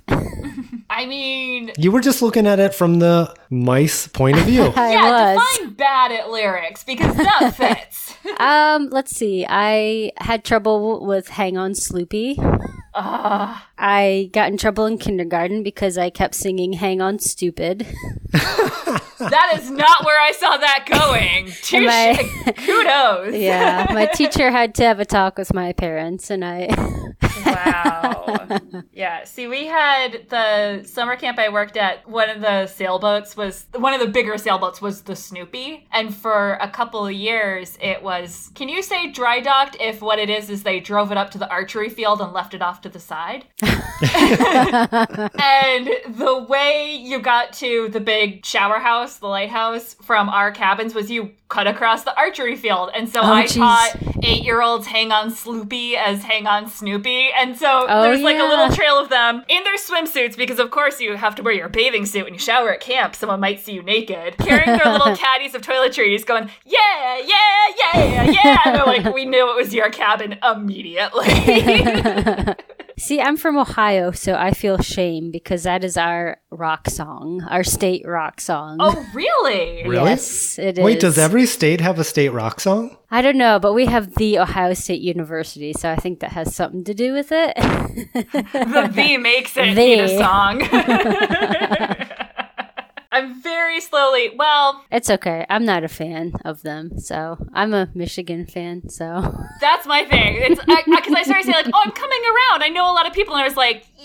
I 0.96 1.04
mean, 1.04 1.72
you 1.76 1.92
were 1.92 2.00
just 2.00 2.22
looking 2.22 2.46
at 2.46 2.58
it 2.58 2.72
from 2.74 3.00
the 3.00 3.34
mice 3.50 4.06
point 4.08 4.38
of 4.38 4.44
view. 4.44 4.62
I 4.76 4.92
yeah, 4.92 5.34
was. 5.34 5.58
define 5.58 5.74
bad 5.74 6.10
at 6.10 6.30
lyrics 6.30 6.84
because 6.84 7.14
that 7.16 7.54
fits. 7.56 8.14
Um, 8.40 8.88
let's 8.88 9.14
see. 9.14 9.44
I 9.46 10.12
had 10.16 10.42
trouble 10.42 11.04
with 11.04 11.28
Hang 11.28 11.58
On 11.58 11.72
Sloopy. 11.72 12.38
uh, 12.94 13.58
I 13.76 14.30
got 14.32 14.48
in 14.50 14.56
trouble 14.56 14.86
in 14.86 14.96
kindergarten 14.96 15.62
because 15.62 15.98
I 15.98 16.08
kept 16.08 16.34
singing 16.34 16.72
Hang 16.72 17.02
On 17.02 17.18
Stupid. 17.18 17.86
that 19.18 19.58
is 19.58 19.70
not 19.70 20.04
where 20.04 20.20
I 20.20 20.32
saw 20.32 20.56
that 20.56 20.86
going. 20.90 21.46
Touche. 21.62 21.86
I- 21.88 22.52
Kudos. 22.52 23.34
Yeah, 23.46 23.86
my 23.92 24.06
teacher 24.06 24.50
had 24.50 24.74
to 24.76 24.84
have 24.84 24.98
a 25.00 25.04
talk 25.04 25.38
with 25.38 25.52
my 25.54 25.72
parents, 25.72 26.30
and 26.30 26.44
I 26.44 26.68
Wow. 27.46 28.60
yeah. 28.92 29.24
See, 29.24 29.46
we 29.46 29.66
had 29.66 30.26
the 30.28 30.82
summer 30.84 31.16
camp 31.16 31.38
I 31.38 31.48
worked 31.48 31.76
at. 31.76 32.08
One 32.08 32.28
of 32.28 32.40
the 32.40 32.66
sailboats 32.66 33.36
was 33.36 33.66
one 33.74 33.94
of 33.94 34.00
the 34.00 34.08
bigger 34.08 34.36
sailboats 34.38 34.80
was 34.80 35.02
the 35.02 35.16
Snoopy, 35.16 35.86
and 35.92 36.14
for 36.14 36.54
a 36.54 36.68
couple 36.68 37.06
of 37.06 37.12
years 37.12 37.78
it 37.80 38.02
was. 38.02 38.50
Can 38.54 38.68
you 38.68 38.82
say 38.82 39.10
dry 39.10 39.40
docked 39.40 39.76
if 39.80 40.02
what 40.02 40.18
it 40.18 40.30
is 40.30 40.50
is 40.50 40.62
they 40.62 40.80
drove 40.80 41.12
it 41.12 41.18
up 41.18 41.30
to 41.32 41.38
the 41.38 41.48
archery 41.48 41.88
field 41.88 42.20
and 42.20 42.32
left 42.32 42.54
it 42.54 42.62
off 42.62 42.80
to 42.82 42.88
the 42.88 43.00
side? 43.00 43.44
and 43.62 43.70
the 46.08 46.46
way 46.48 46.96
you 46.96 47.20
got 47.20 47.52
to 47.54 47.88
the 47.88 48.00
big 48.00 48.44
shower 48.44 48.78
house, 48.78 49.05
the 49.14 49.28
lighthouse 49.28 49.94
from 50.02 50.28
our 50.28 50.50
cabins 50.50 50.92
was 50.94 51.10
you 51.10 51.30
cut 51.48 51.66
across 51.68 52.02
the 52.02 52.14
archery 52.16 52.56
field. 52.56 52.90
And 52.94 53.08
so 53.08 53.20
Oh, 53.22 53.32
I 53.32 53.44
jeez. 53.44 53.54
taught 53.56 53.94
eight 54.24 54.42
year 54.42 54.60
olds 54.60 54.86
hang 54.88 55.12
on 55.12 55.30
Sloopy 55.30 55.94
as 55.94 56.24
hang 56.24 56.46
on 56.48 56.68
Snoopy. 56.68 57.30
And 57.38 57.56
so 57.56 57.86
Oh, 57.88 58.02
there's 58.02 58.20
like 58.20 58.38
a 58.38 58.42
little 58.42 58.68
trail 58.70 58.98
of 58.98 59.08
them 59.08 59.44
in 59.48 59.62
their 59.62 59.76
swimsuits 59.76 60.36
because, 60.36 60.58
of 60.58 60.70
course, 60.72 61.00
you 61.00 61.16
have 61.16 61.36
to 61.36 61.42
wear 61.44 61.54
your 61.54 61.68
bathing 61.68 62.04
suit 62.04 62.24
when 62.24 62.34
you 62.34 62.40
shower 62.40 62.72
at 62.72 62.80
camp. 62.80 63.14
Someone 63.14 63.38
might 63.38 63.60
see 63.60 63.72
you 63.74 63.82
naked, 63.82 64.36
carrying 64.38 64.76
their 64.78 64.90
little 64.92 65.16
caddies 65.16 65.54
of 65.54 65.62
toiletries, 65.62 66.26
going, 66.26 66.50
yeah, 66.64 67.18
yeah, 67.18 67.72
yeah, 67.78 68.24
yeah. 68.30 68.58
And 68.64 68.74
they're 68.74 68.84
like, 68.84 69.14
we 69.14 69.24
knew 69.24 69.48
it 69.50 69.56
was 69.56 69.72
your 69.72 69.88
cabin 69.90 70.38
immediately. 70.42 71.28
See, 72.98 73.20
I'm 73.20 73.36
from 73.36 73.58
Ohio, 73.58 74.10
so 74.12 74.34
I 74.36 74.52
feel 74.52 74.78
shame 74.78 75.30
because 75.30 75.64
that 75.64 75.84
is 75.84 75.98
our 75.98 76.38
rock 76.50 76.88
song, 76.88 77.42
our 77.50 77.62
state 77.62 78.06
rock 78.06 78.40
song. 78.40 78.78
oh, 78.80 79.06
really? 79.12 79.86
Really? 79.86 80.08
Yes, 80.10 80.58
it 80.58 80.78
is. 80.78 80.84
Wait, 80.84 81.00
does 81.00 81.18
every 81.18 81.44
state 81.44 81.82
have 81.82 81.98
a 81.98 82.04
state 82.04 82.30
rock 82.30 82.58
song? 82.58 82.96
I 83.10 83.20
don't 83.20 83.36
know, 83.36 83.58
but 83.58 83.74
we 83.74 83.84
have 83.84 84.14
the 84.14 84.38
Ohio 84.38 84.72
State 84.72 85.02
University, 85.02 85.74
so 85.74 85.90
I 85.90 85.96
think 85.96 86.20
that 86.20 86.32
has 86.32 86.54
something 86.56 86.84
to 86.84 86.94
do 86.94 87.12
with 87.12 87.28
it. 87.30 87.54
The 88.52 88.90
V 88.92 89.18
makes 89.18 89.52
it 89.56 89.74
The. 89.74 90.00
a 90.00 90.08
song. 90.18 90.62
I'm 93.16 93.42
very 93.42 93.80
slowly, 93.80 94.30
well, 94.36 94.84
it's 94.90 95.08
okay. 95.10 95.46
I'm 95.48 95.64
not 95.64 95.84
a 95.84 95.88
fan 95.88 96.32
of 96.44 96.62
them, 96.62 96.98
so 96.98 97.38
I'm 97.52 97.72
a 97.74 97.88
Michigan 97.94 98.46
fan. 98.46 98.88
So 98.88 99.04
That's 99.60 99.86
my 99.86 100.04
thing. 100.04 100.36
It's 100.38 100.60
because 100.60 101.14
I, 101.14 101.20
I 101.20 101.22
started 101.22 101.44
saying 101.44 101.64
like, 101.64 101.70
"Oh, 101.74 101.82
I'm 101.84 101.92
coming 101.92 102.20
around." 102.24 102.62
I 102.62 102.68
know 102.68 102.84
a 102.90 102.94
lot 102.94 103.06
of 103.06 103.12
people, 103.12 103.34
and 103.34 103.42
I 103.42 103.46
was 103.46 103.56
like, 103.56 103.86
"Y- 103.98 104.04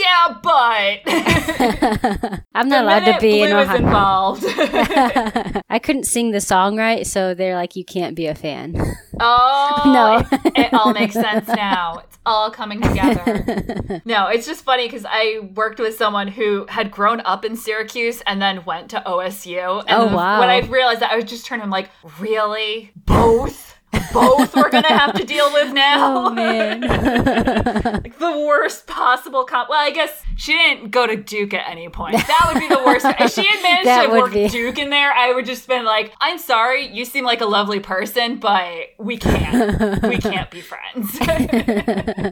"Yeah, 0.00 0.36
but." 0.42 1.00
I'm 2.54 2.68
not 2.68 2.84
allowed 2.84 3.04
to 3.12 3.18
be 3.20 3.42
in 3.42 3.50
Blue 3.50 3.58
is 3.58 3.68
Ohio. 3.68 3.76
involved. 3.78 4.44
I 5.68 5.78
couldn't 5.82 6.04
sing 6.04 6.30
the 6.30 6.40
song 6.40 6.76
right, 6.78 7.06
so 7.06 7.34
they're 7.34 7.54
like, 7.54 7.76
"You 7.76 7.84
can't 7.84 8.14
be 8.16 8.26
a 8.26 8.34
fan." 8.34 8.74
oh 9.20 9.82
No. 9.86 10.38
it, 10.50 10.52
it 10.56 10.74
all 10.74 10.92
makes 10.92 11.14
sense 11.14 11.46
now. 11.48 11.98
It's 12.04 12.18
all 12.26 12.50
coming 12.50 12.80
together. 12.80 14.02
No, 14.04 14.26
it's 14.28 14.46
just 14.46 14.64
funny 14.64 14.86
because 14.86 15.04
I 15.08 15.40
worked 15.54 15.78
with 15.78 15.96
someone 15.96 16.28
who 16.28 16.66
had 16.68 16.90
grown 16.90 17.20
up 17.20 17.44
in 17.44 17.56
Syracuse 17.56 18.22
and 18.26 18.40
then 18.40 18.64
went 18.64 18.90
to 18.90 19.02
OSU. 19.06 19.84
And 19.86 20.10
Oh, 20.10 20.14
wow. 20.16 20.40
when 20.40 20.48
I 20.50 20.60
realized 20.60 21.00
that, 21.00 21.12
I 21.12 21.16
was 21.16 21.24
just 21.24 21.46
turning 21.46 21.64
I'm 21.64 21.70
like, 21.70 21.90
"Really, 22.18 22.92
both." 23.06 23.76
Both 24.12 24.56
we're 24.56 24.70
gonna 24.70 24.88
have 24.88 25.14
to 25.14 25.24
deal 25.24 25.52
with 25.52 25.68
oh, 25.70 25.72
now. 25.72 26.26
oh 26.26 26.30
man. 26.30 26.80
like 28.02 28.18
the 28.18 28.44
worst 28.46 28.86
possible 28.86 29.44
cop. 29.44 29.68
Well, 29.68 29.80
I 29.80 29.90
guess 29.90 30.22
she 30.36 30.52
didn't 30.52 30.90
go 30.90 31.06
to 31.06 31.16
Duke 31.16 31.54
at 31.54 31.68
any 31.68 31.88
point. 31.88 32.16
That 32.16 32.50
would 32.52 32.60
be 32.60 32.68
the 32.68 32.82
worst. 32.84 33.04
if 33.20 33.32
she 33.32 33.44
had 33.44 33.62
managed 33.62 33.86
That 33.86 34.06
to 34.06 34.12
would 34.12 34.22
work 34.22 34.32
be. 34.32 34.48
Duke 34.48 34.78
in 34.78 34.90
there, 34.90 35.12
I 35.12 35.32
would 35.32 35.46
just 35.46 35.66
been 35.68 35.84
like, 35.84 36.12
"I'm 36.20 36.38
sorry, 36.38 36.86
you 36.88 37.04
seem 37.04 37.24
like 37.24 37.40
a 37.40 37.46
lovely 37.46 37.80
person, 37.80 38.38
but 38.38 38.94
we 38.98 39.16
can't. 39.16 40.02
we 40.02 40.18
can't 40.18 40.50
be 40.50 40.60
friends." 40.60 41.18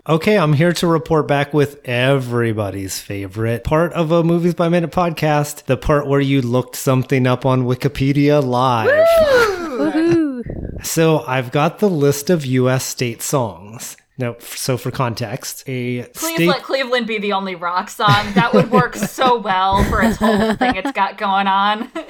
Okay, 0.09 0.39
I'm 0.39 0.53
here 0.53 0.73
to 0.75 0.87
report 0.87 1.29
back 1.29 1.53
with 1.53 1.81
everybody's 1.85 2.99
favorite 3.01 3.65
part 3.65 3.93
of 3.93 4.11
a 4.11 4.23
Movies 4.23 4.55
by 4.55 4.69
Minute 4.69 4.91
podcast 4.91 5.65
the 5.65 5.77
part 5.77 6.07
where 6.07 6.21
you 6.21 6.41
looked 6.41 6.77
something 6.77 7.27
up 7.27 7.45
on 7.45 7.65
Wikipedia 7.65 8.45
live. 8.45 9.57
So 10.83 11.21
I've 11.27 11.51
got 11.51 11.79
the 11.79 11.89
list 11.89 12.31
of 12.31 12.45
US 12.47 12.85
state 12.85 13.23
songs. 13.23 13.97
Now, 14.19 14.35
so 14.41 14.77
for 14.77 14.91
context, 14.91 15.63
a 15.69 16.03
Please 16.03 16.35
state. 16.35 16.49
let 16.49 16.65
Cleveland 16.65 17.07
be 17.07 17.19
the 17.19 17.33
only 17.33 17.55
rock 17.55 17.89
song. 17.89 18.33
That 18.35 18.53
would 18.53 18.71
work 18.71 18.97
so 18.97 19.39
well 19.39 19.85
for 19.85 20.03
its 20.03 20.17
whole 20.17 20.55
thing 20.55 20.75
it's 20.75 20.93
got 20.93 21.19
going 21.19 21.47
on. 21.47 21.91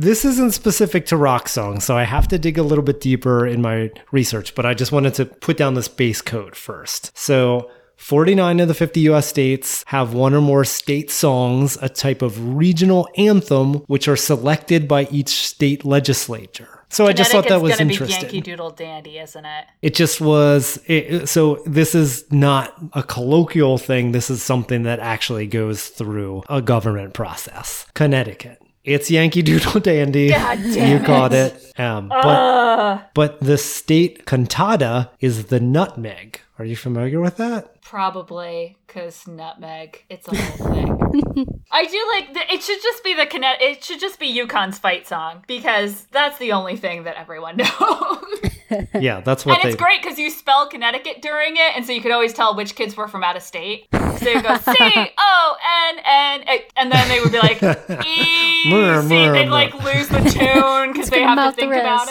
This 0.00 0.24
isn't 0.24 0.54
specific 0.54 1.06
to 1.06 1.16
rock 1.16 1.48
songs, 1.48 1.82
so 1.82 1.96
I 1.96 2.04
have 2.04 2.28
to 2.28 2.38
dig 2.38 2.56
a 2.56 2.62
little 2.62 2.84
bit 2.84 3.00
deeper 3.00 3.44
in 3.44 3.60
my 3.60 3.90
research, 4.12 4.54
but 4.54 4.64
I 4.64 4.72
just 4.72 4.92
wanted 4.92 5.14
to 5.14 5.24
put 5.24 5.56
down 5.56 5.74
this 5.74 5.88
base 5.88 6.22
code 6.22 6.54
first. 6.54 7.10
So, 7.18 7.68
49 7.96 8.60
of 8.60 8.68
the 8.68 8.74
50 8.74 9.00
US 9.10 9.26
states 9.26 9.82
have 9.88 10.14
one 10.14 10.34
or 10.34 10.40
more 10.40 10.64
state 10.64 11.10
songs, 11.10 11.76
a 11.82 11.88
type 11.88 12.22
of 12.22 12.54
regional 12.54 13.08
anthem, 13.16 13.74
which 13.88 14.06
are 14.06 14.14
selected 14.14 14.86
by 14.86 15.08
each 15.10 15.30
state 15.48 15.84
legislature. 15.84 16.77
So 16.90 17.06
I 17.06 17.12
just 17.12 17.30
thought 17.30 17.48
that 17.48 17.60
was 17.60 17.76
gonna 17.76 17.90
interesting. 17.90 18.20
be 18.20 18.22
Yankee 18.22 18.40
Doodle 18.40 18.70
Dandy, 18.70 19.18
isn't 19.18 19.44
it? 19.44 19.64
It 19.82 19.94
just 19.94 20.20
was. 20.20 20.80
It, 20.86 21.28
so 21.28 21.62
this 21.66 21.94
is 21.94 22.24
not 22.32 22.74
a 22.94 23.02
colloquial 23.02 23.78
thing. 23.78 24.12
This 24.12 24.30
is 24.30 24.42
something 24.42 24.84
that 24.84 24.98
actually 24.98 25.46
goes 25.46 25.88
through 25.88 26.42
a 26.48 26.62
government 26.62 27.14
process. 27.14 27.86
Connecticut. 27.94 28.62
It's 28.84 29.10
Yankee 29.10 29.42
Doodle 29.48 29.80
Dandy. 29.80 30.30
God 30.30 30.58
damn 30.62 31.00
you 31.00 31.06
caught 31.06 31.34
it. 31.34 31.78
Um, 31.78 32.08
but 32.08 33.10
but 33.14 33.40
the 33.40 33.58
state 33.58 34.24
cantata 34.24 35.10
is 35.20 35.46
the 35.46 35.60
nutmeg. 35.60 36.40
Are 36.58 36.64
you 36.64 36.74
familiar 36.76 37.20
with 37.20 37.36
that? 37.36 37.80
Probably 37.82 38.76
because 38.86 39.26
nutmeg. 39.28 40.04
It's 40.10 40.26
a 40.26 40.36
whole 40.36 40.72
thing. 40.74 41.62
I 41.70 41.84
do 41.86 42.06
like 42.10 42.34
the, 42.34 42.52
it. 42.54 42.62
Should 42.62 42.82
just 42.82 43.04
be 43.04 43.14
the 43.14 43.26
Conne- 43.26 43.60
It 43.60 43.84
should 43.84 44.00
just 44.00 44.18
be 44.18 44.36
UConn's 44.36 44.78
fight 44.78 45.06
song 45.06 45.44
because 45.46 46.04
that's 46.10 46.38
the 46.38 46.52
only 46.52 46.76
thing 46.76 47.04
that 47.04 47.16
everyone 47.16 47.56
knows. 47.58 47.68
Yeah, 49.00 49.20
that's 49.22 49.46
what 49.46 49.54
and 49.54 49.64
they. 49.64 49.68
it's 49.72 49.82
great 49.82 50.02
because 50.02 50.18
you 50.18 50.28
spell 50.28 50.68
Connecticut 50.68 51.22
during 51.22 51.56
it, 51.56 51.74
and 51.74 51.86
so 51.86 51.92
you 51.92 52.02
could 52.02 52.10
always 52.12 52.34
tell 52.34 52.54
which 52.54 52.74
kids 52.74 52.94
were 52.98 53.08
from 53.08 53.24
out 53.24 53.34
of 53.34 53.42
state. 53.42 53.86
So 54.18 54.28
you 54.28 54.42
go 54.42 54.58
C 54.58 54.74
O 55.18 55.56
N 55.88 55.98
N, 56.04 56.44
A- 56.46 56.66
and 56.76 56.92
then 56.92 57.08
they 57.08 57.18
would 57.20 57.32
be 57.32 57.38
like 57.38 57.62
E 57.62 58.68
Murr, 58.70 59.00
C. 59.00 59.08
murr, 59.08 59.32
They'd 59.32 59.48
like 59.48 59.72
lose 59.72 60.08
the 60.08 60.18
tune 60.20 60.92
because 60.92 61.08
they 61.08 61.16
Scream 61.16 61.28
have 61.28 61.38
out 61.38 61.50
to 61.52 61.56
the 61.56 61.60
think 61.62 61.74
about 61.74 62.08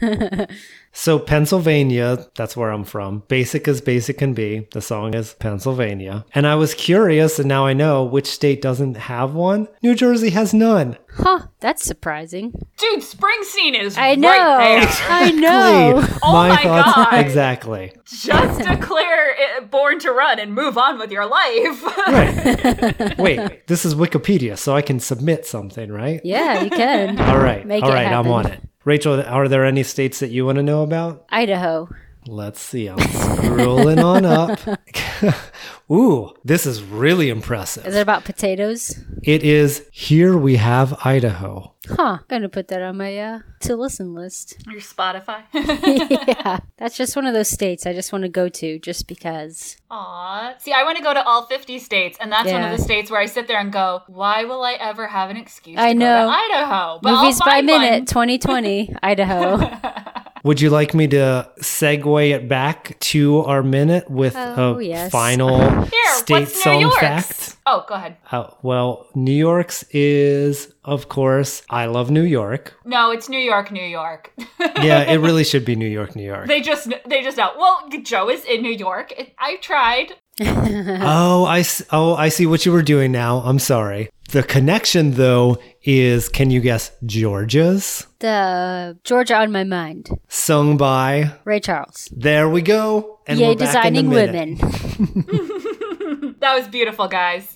it. 0.00 0.50
So 1.00 1.20
Pennsylvania, 1.20 2.26
that's 2.34 2.56
where 2.56 2.72
I'm 2.72 2.82
from. 2.82 3.22
Basic 3.28 3.68
as 3.68 3.80
basic 3.80 4.18
can 4.18 4.34
be. 4.34 4.66
The 4.72 4.80
song 4.80 5.14
is 5.14 5.34
Pennsylvania. 5.34 6.24
And 6.34 6.44
I 6.44 6.56
was 6.56 6.74
curious, 6.74 7.38
and 7.38 7.46
now 7.46 7.64
I 7.64 7.72
know 7.72 8.02
which 8.02 8.26
state 8.26 8.60
doesn't 8.60 8.96
have 8.96 9.32
one. 9.32 9.68
New 9.80 9.94
Jersey 9.94 10.30
has 10.30 10.52
none. 10.52 10.96
Huh, 11.14 11.46
that's 11.60 11.84
surprising. 11.84 12.50
Dude, 12.78 13.02
Springsteen 13.02 13.80
is 13.80 13.96
I 13.96 14.16
know. 14.16 14.28
right 14.28 14.80
there. 14.80 15.06
I 15.08 15.30
know. 15.30 15.98
Exactly. 15.98 16.18
Oh 16.24 16.32
my 16.32 16.62
God. 16.64 17.14
Exactly. 17.14 17.92
Just 18.04 18.60
declare 18.68 19.36
it 19.38 19.70
born 19.70 20.00
to 20.00 20.10
run 20.10 20.40
and 20.40 20.52
move 20.52 20.76
on 20.76 20.98
with 20.98 21.12
your 21.12 21.26
life. 21.26 21.84
Right. 22.08 23.18
Wait, 23.18 23.66
this 23.68 23.84
is 23.84 23.94
Wikipedia, 23.94 24.58
so 24.58 24.74
I 24.74 24.82
can 24.82 24.98
submit 24.98 25.46
something, 25.46 25.92
right? 25.92 26.20
Yeah, 26.24 26.62
you 26.64 26.70
can. 26.70 27.20
All 27.20 27.38
right. 27.38 27.64
Make 27.64 27.84
All 27.84 27.90
it 27.90 27.94
right, 27.94 28.08
I'm 28.08 28.26
on 28.26 28.46
it. 28.46 28.67
Rachel, 28.88 29.20
are 29.20 29.48
there 29.48 29.66
any 29.66 29.82
states 29.82 30.20
that 30.20 30.30
you 30.30 30.46
want 30.46 30.56
to 30.56 30.62
know 30.62 30.82
about? 30.82 31.26
Idaho. 31.28 31.90
Let's 32.28 32.60
see. 32.60 32.88
I'm 32.88 32.98
scrolling 32.98 34.04
on 34.04 34.26
up. 34.26 34.60
Ooh, 35.90 36.34
this 36.44 36.66
is 36.66 36.82
really 36.82 37.30
impressive. 37.30 37.86
Is 37.86 37.94
it 37.94 38.00
about 38.00 38.24
potatoes? 38.24 38.98
It 39.22 39.42
is 39.42 39.86
Here 39.90 40.36
We 40.36 40.56
Have 40.56 41.06
Idaho. 41.06 41.74
Huh. 41.88 42.18
Gonna 42.28 42.50
put 42.50 42.68
that 42.68 42.82
on 42.82 42.98
my 42.98 43.16
uh 43.18 43.38
to 43.60 43.76
listen 43.76 44.14
list. 44.14 44.62
Your 44.66 44.82
Spotify. 44.82 45.42
yeah. 45.54 46.58
That's 46.76 46.98
just 46.98 47.16
one 47.16 47.24
of 47.24 47.32
those 47.32 47.48
states 47.48 47.86
I 47.86 47.94
just 47.94 48.12
want 48.12 48.22
to 48.22 48.28
go 48.28 48.50
to 48.50 48.78
just 48.78 49.08
because. 49.08 49.78
Aw. 49.90 50.54
See, 50.58 50.72
I 50.72 50.82
want 50.84 50.98
to 50.98 51.02
go 51.02 51.14
to 51.14 51.24
all 51.24 51.46
50 51.46 51.78
states, 51.78 52.18
and 52.20 52.30
that's 52.30 52.50
one 52.52 52.62
of 52.62 52.76
the 52.76 52.82
states 52.82 53.10
where 53.10 53.20
I 53.20 53.26
sit 53.26 53.48
there 53.48 53.58
and 53.58 53.72
go, 53.72 54.02
why 54.06 54.44
will 54.44 54.62
I 54.62 54.74
ever 54.74 55.06
have 55.06 55.30
an 55.30 55.38
excuse 55.38 55.78
I 55.78 55.94
to 55.94 55.98
know. 55.98 56.26
go 56.26 56.30
to 56.30 56.36
Idaho? 56.58 56.98
But 57.02 57.12
Movies 57.12 57.40
I'll 57.40 57.46
by 57.46 57.52
find 57.52 57.66
minute 57.66 57.92
one. 58.00 58.06
2020 58.06 58.96
Idaho. 59.02 59.56
Would 60.48 60.62
you 60.62 60.70
like 60.70 60.94
me 60.94 61.06
to 61.08 61.46
segue 61.60 62.30
it 62.30 62.48
back 62.48 62.98
to 63.12 63.40
our 63.44 63.62
minute 63.62 64.10
with 64.10 64.34
Oh, 64.34 64.78
a 64.78 64.82
yes. 64.82 65.12
final 65.12 65.58
Here, 65.82 66.14
state 66.14 66.48
song 66.48 66.80
York's? 66.80 66.98
fact? 67.00 67.56
Oh, 67.66 67.84
go 67.86 67.96
ahead. 67.96 68.16
Uh, 68.32 68.48
well, 68.62 69.08
New 69.14 69.30
York's 69.34 69.82
is, 69.90 70.72
of 70.86 71.10
course, 71.10 71.60
I 71.68 71.84
Love 71.84 72.10
New 72.10 72.22
York. 72.22 72.72
No, 72.86 73.10
it's 73.10 73.28
New 73.28 73.38
York, 73.38 73.70
New 73.70 73.84
York. 73.84 74.32
Yeah, 74.82 75.02
it 75.02 75.18
really 75.18 75.44
should 75.44 75.64
be 75.66 75.76
New 75.76 75.88
York, 75.88 76.16
New 76.16 76.24
York. 76.24 76.46
they 76.46 76.60
just 76.62 76.88
they 77.06 77.22
just 77.22 77.36
know. 77.36 77.50
Well, 77.58 77.86
Joe 78.02 78.30
is 78.30 78.44
in 78.44 78.62
New 78.62 78.72
York. 78.72 79.12
I 79.38 79.56
tried. 79.56 80.14
oh, 81.02 81.44
I 81.44 81.60
s- 81.60 81.82
oh, 81.90 82.14
I 82.14 82.28
see 82.28 82.46
what 82.46 82.64
you 82.64 82.72
were 82.72 82.82
doing 82.82 83.10
now. 83.12 83.38
I'm 83.38 83.58
sorry. 83.58 84.10
The 84.30 84.42
connection 84.42 85.12
though 85.12 85.58
is 85.82 86.28
can 86.28 86.50
you 86.50 86.60
guess 86.60 86.90
Georgia's 87.06 88.06
The 88.20 88.98
Georgia 89.04 89.36
on 89.36 89.50
my 89.52 89.64
mind. 89.64 90.10
sung 90.28 90.76
by 90.76 91.32
Ray 91.44 91.60
Charles. 91.60 92.08
There 92.14 92.48
we 92.48 92.60
go. 92.62 93.18
And 93.26 93.38
Yay, 93.38 93.48
we're 93.48 93.56
back 93.56 93.86
in 93.86 93.94
designing 93.94 94.10
women. 94.10 94.58
That 96.40 96.54
was 96.56 96.68
beautiful, 96.68 97.08
guys. 97.08 97.52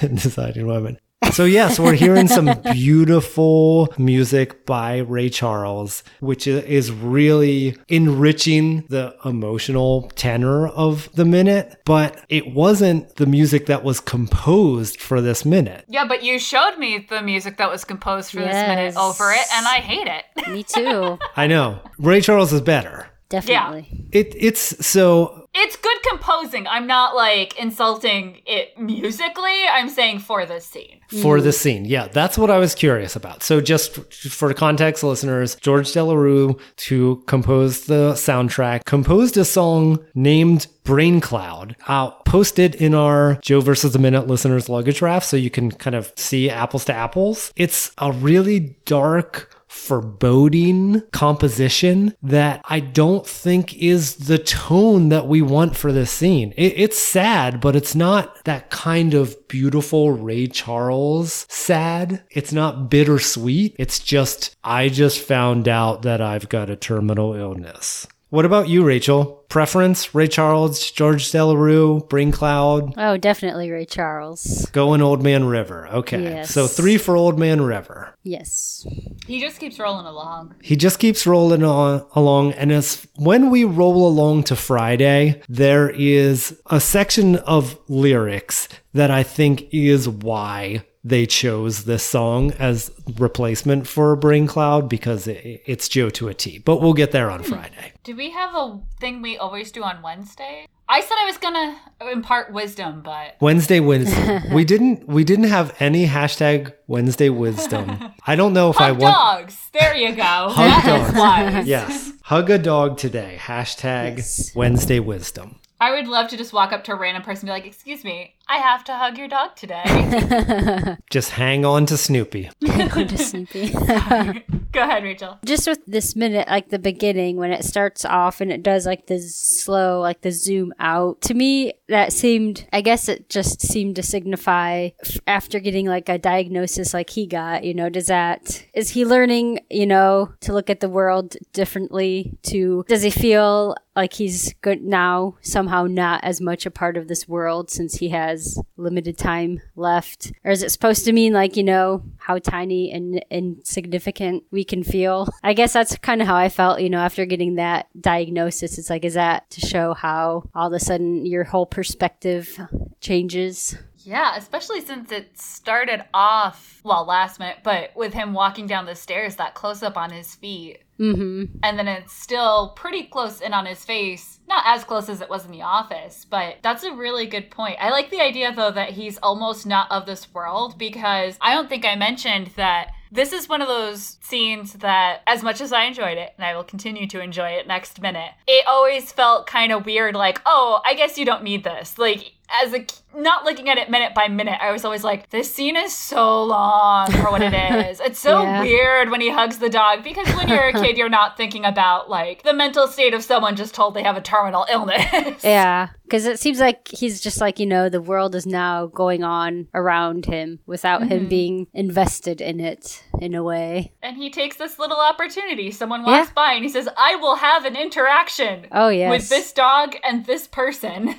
designing 0.00 0.66
women. 0.66 0.98
So 1.32 1.44
yes, 1.44 1.80
we're 1.80 1.94
hearing 1.94 2.28
some 2.28 2.50
beautiful 2.72 3.92
music 3.98 4.64
by 4.66 4.98
Ray 4.98 5.28
Charles, 5.30 6.04
which 6.20 6.46
is 6.46 6.92
really 6.92 7.76
enriching 7.88 8.84
the 8.88 9.16
emotional 9.24 10.10
tenor 10.14 10.68
of 10.68 11.08
the 11.14 11.24
minute, 11.24 11.76
but 11.84 12.24
it 12.28 12.52
wasn't 12.54 13.16
the 13.16 13.26
music 13.26 13.66
that 13.66 13.82
was 13.82 13.98
composed 14.00 15.00
for 15.00 15.20
this 15.20 15.44
minute. 15.44 15.84
yeah, 15.88 16.06
but 16.06 16.22
you 16.22 16.38
showed 16.38 16.76
me 16.78 17.06
the 17.08 17.22
music 17.22 17.56
that 17.56 17.70
was 17.70 17.84
composed 17.84 18.30
for 18.30 18.40
this 18.40 18.52
minute 18.54 18.96
over 18.96 19.32
it, 19.32 19.46
and 19.54 19.66
I 19.66 19.80
hate 19.80 20.06
it. 20.06 20.48
Me 20.50 20.62
too. 20.62 21.18
I 21.36 21.46
know. 21.46 21.80
Ray 21.98 22.20
Charles 22.20 22.52
is 22.52 22.60
better. 22.60 23.08
Definitely. 23.28 24.06
It 24.12 24.34
it's 24.38 24.86
so 24.86 25.43
It's 25.56 25.76
good 25.76 25.98
composing. 26.08 26.66
I'm 26.66 26.86
not 26.86 27.14
like 27.14 27.58
insulting 27.58 28.40
it 28.46 28.78
musically. 28.78 29.62
I'm 29.70 29.88
saying 29.88 30.18
for 30.20 30.44
this 30.46 30.66
scene. 30.66 31.00
for 31.22 31.40
the 31.40 31.52
scene. 31.52 31.84
Yeah, 31.84 32.08
that's 32.08 32.36
what 32.36 32.50
I 32.50 32.58
was 32.58 32.74
curious 32.74 33.14
about. 33.14 33.42
So, 33.42 33.60
just 33.60 34.12
for 34.12 34.52
context, 34.54 35.04
listeners, 35.04 35.54
George 35.56 35.86
Delerue, 35.92 36.58
to 36.76 37.22
compose 37.26 37.86
the 37.86 38.12
soundtrack, 38.14 38.84
composed 38.84 39.36
a 39.36 39.44
song 39.44 40.04
named 40.14 40.66
Brain 40.82 41.20
Cloud. 41.20 41.76
Uh, 41.88 41.92
I'll 41.92 42.10
post 42.26 42.58
it 42.58 42.74
in 42.74 42.92
our 42.94 43.36
Joe 43.40 43.60
versus 43.60 43.92
the 43.92 43.98
Minute 44.00 44.26
listeners 44.26 44.68
luggage 44.68 45.00
raft 45.00 45.26
so 45.26 45.36
you 45.36 45.50
can 45.50 45.70
kind 45.70 45.94
of 45.94 46.12
see 46.16 46.50
apples 46.50 46.84
to 46.86 46.92
apples. 46.92 47.52
It's 47.56 47.92
a 47.98 48.10
really 48.10 48.76
dark, 48.84 49.53
foreboding 49.74 51.02
composition 51.12 52.14
that 52.22 52.62
I 52.64 52.80
don't 52.80 53.26
think 53.26 53.76
is 53.76 54.16
the 54.16 54.38
tone 54.38 55.10
that 55.10 55.26
we 55.26 55.42
want 55.42 55.76
for 55.76 55.92
this 55.92 56.10
scene. 56.10 56.54
It, 56.56 56.74
it's 56.76 56.98
sad, 56.98 57.60
but 57.60 57.76
it's 57.76 57.94
not 57.94 58.44
that 58.44 58.70
kind 58.70 59.14
of 59.14 59.36
beautiful 59.48 60.12
Ray 60.12 60.46
Charles 60.46 61.44
sad. 61.48 62.24
It's 62.30 62.52
not 62.52 62.88
bittersweet. 62.88 63.76
It's 63.78 63.98
just, 63.98 64.56
I 64.64 64.88
just 64.88 65.20
found 65.20 65.68
out 65.68 66.02
that 66.02 66.20
I've 66.20 66.48
got 66.48 66.70
a 66.70 66.76
terminal 66.76 67.34
illness. 67.34 68.06
What 68.34 68.44
about 68.44 68.68
you, 68.68 68.82
Rachel? 68.82 69.44
Preference? 69.48 70.12
Ray 70.12 70.26
Charles, 70.26 70.90
George 70.90 71.30
Delerue, 71.30 72.08
Brain 72.08 72.32
Cloud, 72.32 72.92
Oh, 72.96 73.16
definitely 73.16 73.70
Ray 73.70 73.84
Charles. 73.84 74.66
going 74.72 75.00
Old 75.00 75.22
Man 75.22 75.44
River. 75.44 75.86
Okay. 75.86 76.20
Yes. 76.20 76.50
So 76.50 76.66
three 76.66 76.98
for 76.98 77.16
Old 77.16 77.38
Man 77.38 77.60
River. 77.62 78.12
Yes. 78.24 78.84
He 79.28 79.40
just 79.40 79.60
keeps 79.60 79.78
rolling 79.78 80.06
along. 80.06 80.56
He 80.62 80.74
just 80.74 80.98
keeps 80.98 81.28
rolling 81.28 81.62
on 81.62 82.04
along, 82.16 82.54
and 82.54 82.72
as 82.72 83.06
when 83.14 83.50
we 83.50 83.62
roll 83.62 84.04
along 84.08 84.42
to 84.44 84.56
Friday, 84.56 85.40
there 85.48 85.88
is 85.90 86.60
a 86.68 86.80
section 86.80 87.36
of 87.36 87.78
lyrics 87.88 88.68
that 88.94 89.12
I 89.12 89.22
think 89.22 89.68
is 89.72 90.08
why 90.08 90.82
they 91.04 91.26
chose 91.26 91.84
this 91.84 92.02
song 92.02 92.52
as 92.52 92.90
replacement 93.18 93.86
for 93.86 94.16
Brain 94.16 94.46
Cloud 94.46 94.88
because 94.88 95.26
it, 95.28 95.62
it's 95.66 95.88
Joe 95.88 96.08
to 96.10 96.28
a 96.28 96.34
T. 96.34 96.58
But 96.58 96.80
we'll 96.80 96.94
get 96.94 97.12
there 97.12 97.30
on 97.30 97.40
hmm. 97.40 97.50
Friday. 97.50 97.92
Do 98.02 98.16
we 98.16 98.30
have 98.30 98.54
a 98.54 98.80
thing 98.98 99.20
we 99.20 99.36
always 99.36 99.70
do 99.70 99.82
on 99.82 100.02
Wednesday? 100.02 100.66
I 100.88 101.00
said 101.00 101.14
I 101.18 101.24
was 101.24 101.38
gonna 101.38 101.80
impart 102.12 102.52
wisdom, 102.52 103.00
but 103.02 103.36
Wednesday 103.40 103.80
wisdom. 103.80 104.42
we 104.52 104.64
didn't 104.64 105.08
we 105.08 105.24
didn't 105.24 105.46
have 105.46 105.74
any 105.80 106.06
hashtag 106.06 106.74
Wednesday 106.86 107.30
wisdom. 107.30 108.12
I 108.26 108.36
don't 108.36 108.52
know 108.52 108.68
if 108.70 108.78
I 108.78 108.88
hug 108.88 109.00
want 109.00 109.14
dogs. 109.14 109.70
There 109.72 109.94
you 109.94 110.14
go. 110.14 110.22
Hug 110.22 110.54
That 110.54 111.14
dogs. 111.14 111.66
Yes. 111.66 112.12
Hug 112.24 112.50
a 112.50 112.58
dog 112.58 112.98
today. 112.98 113.38
Hashtag 113.40 114.18
Yes. 114.18 114.54
Wednesday 114.54 115.00
wisdom. 115.00 115.58
I 115.80 115.90
would 115.90 116.06
love 116.06 116.28
to 116.28 116.36
just 116.36 116.52
walk 116.52 116.72
up 116.72 116.84
to 116.84 116.92
a 116.92 116.96
random 116.96 117.22
person 117.22 117.48
and 117.48 117.54
be 117.54 117.60
like, 117.60 117.66
"Excuse 117.66 118.04
me, 118.04 118.36
I 118.48 118.58
have 118.58 118.84
to 118.84 118.94
hug 118.94 119.18
your 119.18 119.28
dog 119.28 119.56
today." 119.56 120.96
Just 121.10 121.30
hang 121.30 121.64
on 121.64 121.86
to 121.86 121.96
Snoopy. 121.96 122.50
Going 122.64 123.08
to 123.08 123.18
Snoopy. 123.18 123.70
Go 123.70 124.82
ahead, 124.82 125.04
Rachel. 125.04 125.38
Just 125.44 125.68
with 125.68 125.78
this 125.86 126.16
minute, 126.16 126.48
like 126.48 126.68
the 126.68 126.78
beginning, 126.78 127.36
when 127.36 127.52
it 127.52 127.64
starts 127.64 128.04
off 128.04 128.40
and 128.40 128.50
it 128.50 128.62
does 128.62 128.86
like 128.86 129.06
the 129.06 129.20
slow, 129.20 130.00
like 130.00 130.22
the 130.22 130.32
zoom 130.32 130.72
out, 130.80 131.20
to 131.22 131.34
me, 131.34 131.72
that 131.88 132.12
seemed, 132.12 132.66
I 132.72 132.80
guess 132.80 133.08
it 133.08 133.28
just 133.28 133.60
seemed 133.62 133.96
to 133.96 134.02
signify 134.02 134.90
after 135.26 135.60
getting 135.60 135.86
like 135.86 136.08
a 136.08 136.18
diagnosis 136.18 136.92
like 136.92 137.10
he 137.10 137.26
got, 137.26 137.62
you 137.64 137.74
know, 137.74 137.88
does 137.88 138.06
that, 138.06 138.64
is 138.74 138.90
he 138.90 139.04
learning, 139.04 139.60
you 139.70 139.86
know, 139.86 140.32
to 140.40 140.52
look 140.52 140.70
at 140.70 140.80
the 140.80 140.88
world 140.88 141.36
differently? 141.52 142.36
To, 142.44 142.84
does 142.88 143.02
he 143.02 143.10
feel 143.10 143.76
like 143.96 144.12
he's 144.12 144.54
good 144.60 144.82
now, 144.82 145.36
somehow 145.40 145.84
not 145.84 146.22
as 146.24 146.40
much 146.40 146.66
a 146.66 146.70
part 146.70 146.96
of 146.96 147.08
this 147.08 147.28
world 147.28 147.70
since 147.70 147.96
he 147.96 148.08
has 148.10 148.58
limited 148.76 149.16
time 149.16 149.60
left? 149.76 150.32
Or 150.44 150.50
is 150.50 150.62
it 150.62 150.70
supposed 150.70 151.04
to 151.04 151.12
mean 151.12 151.32
like, 151.32 151.56
you 151.56 151.62
know, 151.62 152.02
how 152.18 152.38
tiny 152.38 152.90
and 152.92 153.24
insignificant 153.30 154.44
we 154.50 154.64
can 154.64 154.82
feel? 154.82 155.28
I 155.42 155.52
guess 155.52 155.72
that's 155.72 155.96
kind 155.98 156.20
of 156.20 156.26
how 156.26 156.36
I 156.36 156.48
felt, 156.48 156.80
you 156.80 156.90
know, 156.90 156.98
after 156.98 157.24
getting 157.24 157.56
that 157.56 157.88
diagnosis. 158.00 158.78
It's 158.78 158.90
like, 158.90 159.04
is 159.04 159.14
that 159.14 159.48
to 159.50 159.60
show 159.60 159.94
how 159.94 160.48
all 160.54 160.68
of 160.68 160.72
a 160.72 160.80
sudden 160.80 161.24
your 161.26 161.44
whole 161.44 161.66
perspective 161.66 162.58
changes? 163.00 163.76
Yeah, 164.04 164.36
especially 164.36 164.80
since 164.80 165.10
it 165.10 165.38
started 165.38 166.04
off 166.14 166.80
well 166.84 167.04
last 167.04 167.38
minute, 167.38 167.58
but 167.64 167.90
with 167.96 168.12
him 168.14 168.32
walking 168.32 168.66
down 168.66 168.86
the 168.86 168.94
stairs, 168.94 169.36
that 169.36 169.54
close 169.54 169.82
up 169.82 169.96
on 169.96 170.10
his 170.10 170.34
feet, 170.34 170.80
Mm-hmm. 171.00 171.56
and 171.64 171.76
then 171.76 171.88
it's 171.88 172.12
still 172.12 172.68
pretty 172.76 173.02
close 173.02 173.40
in 173.40 173.52
on 173.52 173.66
his 173.66 173.84
face. 173.84 174.38
Not 174.46 174.62
as 174.64 174.84
close 174.84 175.08
as 175.08 175.20
it 175.20 175.28
was 175.28 175.44
in 175.44 175.50
the 175.50 175.62
office, 175.62 176.24
but 176.24 176.58
that's 176.62 176.84
a 176.84 176.92
really 176.94 177.26
good 177.26 177.50
point. 177.50 177.78
I 177.80 177.90
like 177.90 178.10
the 178.10 178.20
idea 178.20 178.52
though 178.54 178.70
that 178.70 178.90
he's 178.90 179.18
almost 179.18 179.66
not 179.66 179.90
of 179.90 180.06
this 180.06 180.32
world 180.32 180.78
because 180.78 181.36
I 181.40 181.52
don't 181.54 181.68
think 181.68 181.84
I 181.84 181.96
mentioned 181.96 182.52
that 182.54 182.92
this 183.10 183.32
is 183.32 183.48
one 183.48 183.60
of 183.60 183.66
those 183.66 184.18
scenes 184.22 184.74
that, 184.74 185.22
as 185.26 185.42
much 185.42 185.60
as 185.60 185.72
I 185.72 185.82
enjoyed 185.84 186.16
it, 186.18 186.32
and 186.38 186.44
I 186.44 186.54
will 186.54 186.62
continue 186.64 187.08
to 187.08 187.20
enjoy 187.20 187.50
it 187.50 187.66
next 187.66 188.00
minute, 188.00 188.30
it 188.46 188.64
always 188.68 189.10
felt 189.10 189.48
kind 189.48 189.72
of 189.72 189.86
weird 189.86 190.14
like, 190.14 190.40
oh, 190.46 190.80
I 190.84 190.94
guess 190.94 191.18
you 191.18 191.24
don't 191.24 191.42
need 191.42 191.64
this. 191.64 191.98
Like, 191.98 192.33
as 192.62 192.72
a 192.74 192.84
not 193.16 193.44
looking 193.44 193.68
at 193.68 193.78
it 193.78 193.88
minute 193.90 194.12
by 194.12 194.26
minute, 194.26 194.58
I 194.60 194.72
was 194.72 194.84
always 194.84 195.04
like, 195.04 195.30
this 195.30 195.52
scene 195.54 195.76
is 195.76 195.96
so 195.96 196.42
long 196.42 197.08
for 197.12 197.30
what 197.30 197.42
it 197.42 197.54
is. 197.88 198.00
It's 198.00 198.18
so 198.18 198.42
Yeah. 198.42 198.60
weird 198.60 199.10
when 199.10 199.20
he 199.20 199.30
hugs 199.30 199.58
the 199.58 199.70
dog 199.70 200.02
because 200.02 200.26
when 200.34 200.48
you're 200.48 200.66
a 200.68 200.72
kid, 200.82 200.96
you're 200.98 201.08
not 201.08 201.36
thinking 201.36 201.64
about 201.64 202.10
like 202.10 202.42
the 202.42 202.52
mental 202.52 202.88
state 202.88 203.14
of 203.14 203.22
someone 203.22 203.54
just 203.54 203.72
told 203.74 203.94
they 203.94 204.02
have 204.02 204.16
a 204.16 204.20
terminal 204.20 204.66
illness. 204.70 205.44
Yeah, 205.44 205.90
because 206.04 206.26
it 206.26 206.40
seems 206.40 206.58
like 206.58 206.88
he's 206.88 207.20
just 207.20 207.40
like, 207.40 207.60
you 207.60 207.66
know, 207.66 207.88
the 207.88 208.02
world 208.02 208.34
is 208.34 208.46
now 208.46 208.86
going 208.86 209.22
on 209.22 209.68
around 209.74 210.26
him 210.26 210.58
without 210.66 211.02
him 211.02 211.20
mm-hmm. 211.20 211.28
being 211.28 211.66
invested 211.72 212.40
in 212.40 212.58
it 212.58 213.04
in 213.20 213.34
a 213.36 213.44
way. 213.44 213.92
And 214.02 214.16
he 214.16 214.28
takes 214.28 214.56
this 214.56 214.76
little 214.78 214.98
opportunity. 214.98 215.70
Someone 215.70 216.02
walks 216.02 216.28
Yeah. 216.30 216.34
by 216.34 216.52
and 216.54 216.64
he 216.64 216.68
says, 216.68 216.88
I 216.98 217.14
will 217.14 217.36
have 217.36 217.64
an 217.64 217.76
interaction 217.76 218.66
Oh, 218.72 218.88
yes. 218.88 219.08
with 219.10 219.28
this 219.28 219.52
dog 219.52 219.94
and 220.02 220.26
this 220.26 220.48
person. 220.48 221.14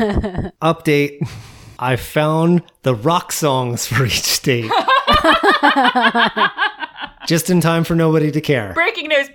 Update. 0.62 1.28
I 1.78 1.96
found 1.96 2.62
the 2.82 2.94
rock 2.94 3.32
songs 3.32 3.86
for 3.86 4.06
each 4.06 4.22
state. 4.22 4.70
Just 7.26 7.50
in 7.50 7.60
time 7.60 7.84
for 7.84 7.94
nobody 7.94 8.30
to 8.30 8.40
care. 8.40 8.72
Breaking 8.72 9.08
news. 9.08 9.28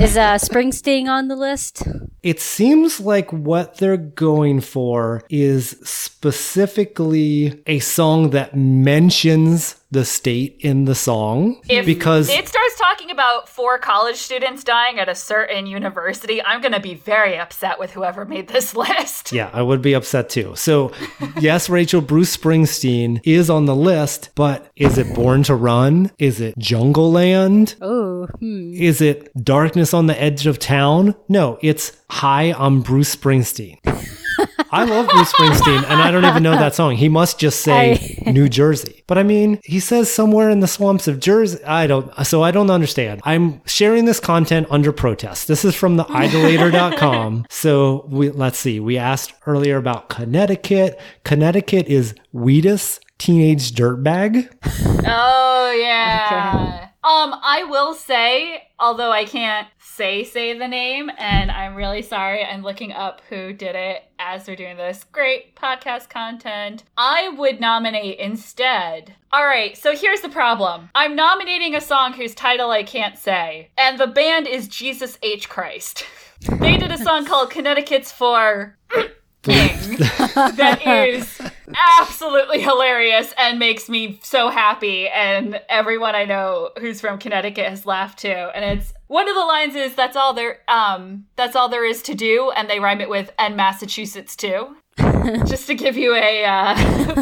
Is 0.00 0.16
uh, 0.16 0.34
Springsteen 0.34 1.06
on 1.06 1.28
the 1.28 1.36
list? 1.36 1.84
It 2.22 2.40
seems 2.40 3.00
like 3.00 3.32
what 3.32 3.76
they're 3.76 3.96
going 3.96 4.60
for 4.60 5.22
is 5.30 5.76
specifically 5.84 7.62
a 7.66 7.78
song 7.78 8.30
that 8.30 8.56
mentions 8.56 9.79
the 9.90 10.04
state 10.04 10.56
in 10.60 10.84
the 10.84 10.94
song 10.94 11.60
If 11.68 11.84
because 11.84 12.28
it 12.28 12.48
starts 12.48 12.78
talking 12.78 13.10
about 13.10 13.48
four 13.48 13.78
college 13.78 14.16
students 14.16 14.62
dying 14.62 14.98
at 14.98 15.08
a 15.08 15.14
certain 15.14 15.66
university, 15.66 16.42
I'm 16.42 16.60
going 16.60 16.72
to 16.72 16.80
be 16.80 16.94
very 16.94 17.36
upset 17.38 17.78
with 17.78 17.90
whoever 17.90 18.24
made 18.24 18.48
this 18.48 18.74
list. 18.76 19.32
yeah, 19.32 19.50
I 19.52 19.62
would 19.62 19.82
be 19.82 19.94
upset 19.94 20.28
too. 20.28 20.54
So, 20.56 20.92
yes, 21.40 21.68
Rachel 21.68 22.00
Bruce 22.00 22.36
Springsteen 22.36 23.20
is 23.24 23.50
on 23.50 23.66
the 23.66 23.74
list, 23.74 24.30
but 24.34 24.70
is 24.76 24.96
it 24.96 25.12
Born 25.14 25.42
to 25.44 25.54
Run? 25.54 26.10
Is 26.18 26.40
it 26.40 26.56
Jungle 26.58 27.10
Land? 27.10 27.74
Oh, 27.80 28.26
hmm. 28.38 28.72
Is 28.74 29.00
it 29.00 29.32
Darkness 29.42 29.92
on 29.92 30.06
the 30.06 30.20
Edge 30.20 30.46
of 30.46 30.58
Town? 30.58 31.14
No, 31.28 31.58
it's 31.62 31.96
Hi, 32.10 32.54
I'm 32.58 32.82
Bruce 32.82 33.14
Springsteen. 33.14 33.78
I 34.72 34.84
love 34.84 35.08
Bruce 35.08 35.32
Springsteen, 35.32 35.82
and 35.84 36.00
I 36.00 36.10
don't 36.10 36.24
even 36.24 36.42
know 36.42 36.52
that 36.52 36.74
song. 36.74 36.96
He 36.96 37.08
must 37.08 37.38
just 37.40 37.60
say 37.60 38.22
New 38.26 38.48
Jersey. 38.48 39.02
But 39.06 39.18
I 39.18 39.22
mean, 39.22 39.58
he 39.64 39.80
says 39.80 40.12
somewhere 40.12 40.48
in 40.50 40.60
the 40.60 40.68
swamps 40.68 41.08
of 41.08 41.18
Jersey. 41.18 41.62
I 41.64 41.86
don't, 41.86 42.12
so 42.24 42.42
I 42.42 42.50
don't 42.50 42.70
understand. 42.70 43.20
I'm 43.24 43.62
sharing 43.66 44.04
this 44.04 44.20
content 44.20 44.68
under 44.70 44.92
protest. 44.92 45.48
This 45.48 45.64
is 45.64 45.74
from 45.74 45.96
the 45.96 46.06
idolator.com. 46.08 47.46
so 47.50 48.06
we, 48.08 48.30
let's 48.30 48.58
see. 48.58 48.78
We 48.78 48.96
asked 48.96 49.32
earlier 49.46 49.76
about 49.76 50.08
Connecticut. 50.08 51.00
Connecticut 51.24 51.88
is 51.88 52.14
Wheatus 52.32 53.00
Teenage 53.18 53.72
Dirtbag. 53.72 54.48
Oh 55.06 55.76
yeah. 55.80 56.89
Um, 57.02 57.34
I 57.42 57.64
will 57.64 57.94
say, 57.94 58.68
although 58.78 59.10
I 59.10 59.24
can't 59.24 59.66
say 59.78 60.22
say 60.22 60.58
the 60.58 60.68
name, 60.68 61.10
and 61.16 61.50
I'm 61.50 61.74
really 61.74 62.02
sorry, 62.02 62.44
I'm 62.44 62.62
looking 62.62 62.92
up 62.92 63.22
who 63.30 63.54
did 63.54 63.74
it 63.74 64.02
as 64.18 64.46
we're 64.46 64.54
doing 64.54 64.76
this 64.76 65.04
great 65.04 65.56
podcast 65.56 66.10
content. 66.10 66.84
I 66.98 67.30
would 67.30 67.58
nominate 67.58 68.18
instead. 68.18 69.14
All 69.32 69.46
right, 69.46 69.78
so 69.78 69.96
here's 69.96 70.20
the 70.20 70.28
problem. 70.28 70.90
I'm 70.94 71.16
nominating 71.16 71.74
a 71.74 71.80
song 71.80 72.12
whose 72.12 72.34
title 72.34 72.70
I 72.70 72.82
can't 72.82 73.16
say, 73.16 73.70
and 73.78 73.98
the 73.98 74.06
band 74.06 74.46
is 74.46 74.68
Jesus 74.68 75.18
H 75.22 75.48
Christ. 75.48 76.04
they 76.58 76.76
did 76.76 76.92
a 76.92 76.98
song 76.98 77.24
called 77.24 77.50
Connecticut's 77.50 78.12
for 78.12 78.76
thing 79.42 79.96
that 79.96 80.82
is 80.86 81.39
absolutely 81.98 82.60
hilarious 82.60 83.32
and 83.38 83.58
makes 83.58 83.88
me 83.88 84.20
so 84.22 84.48
happy. 84.48 85.08
And 85.08 85.60
everyone 85.68 86.14
I 86.14 86.24
know 86.24 86.70
who's 86.78 87.00
from 87.00 87.18
Connecticut 87.18 87.68
has 87.68 87.86
laughed 87.86 88.20
too. 88.20 88.28
And 88.28 88.64
it's 88.64 88.92
one 89.06 89.28
of 89.28 89.34
the 89.34 89.44
lines 89.44 89.74
is 89.74 89.94
that's 89.94 90.16
all 90.16 90.34
there 90.34 90.60
um 90.68 91.26
that's 91.36 91.56
all 91.56 91.68
there 91.68 91.84
is 91.84 92.02
to 92.02 92.14
do. 92.14 92.50
And 92.56 92.68
they 92.68 92.80
rhyme 92.80 93.00
it 93.00 93.08
with 93.08 93.32
and 93.38 93.56
Massachusetts 93.56 94.36
too. 94.36 94.76
Just 95.46 95.66
to 95.66 95.74
give 95.74 95.96
you 95.96 96.14
a 96.14 96.44
uh, 96.44 96.74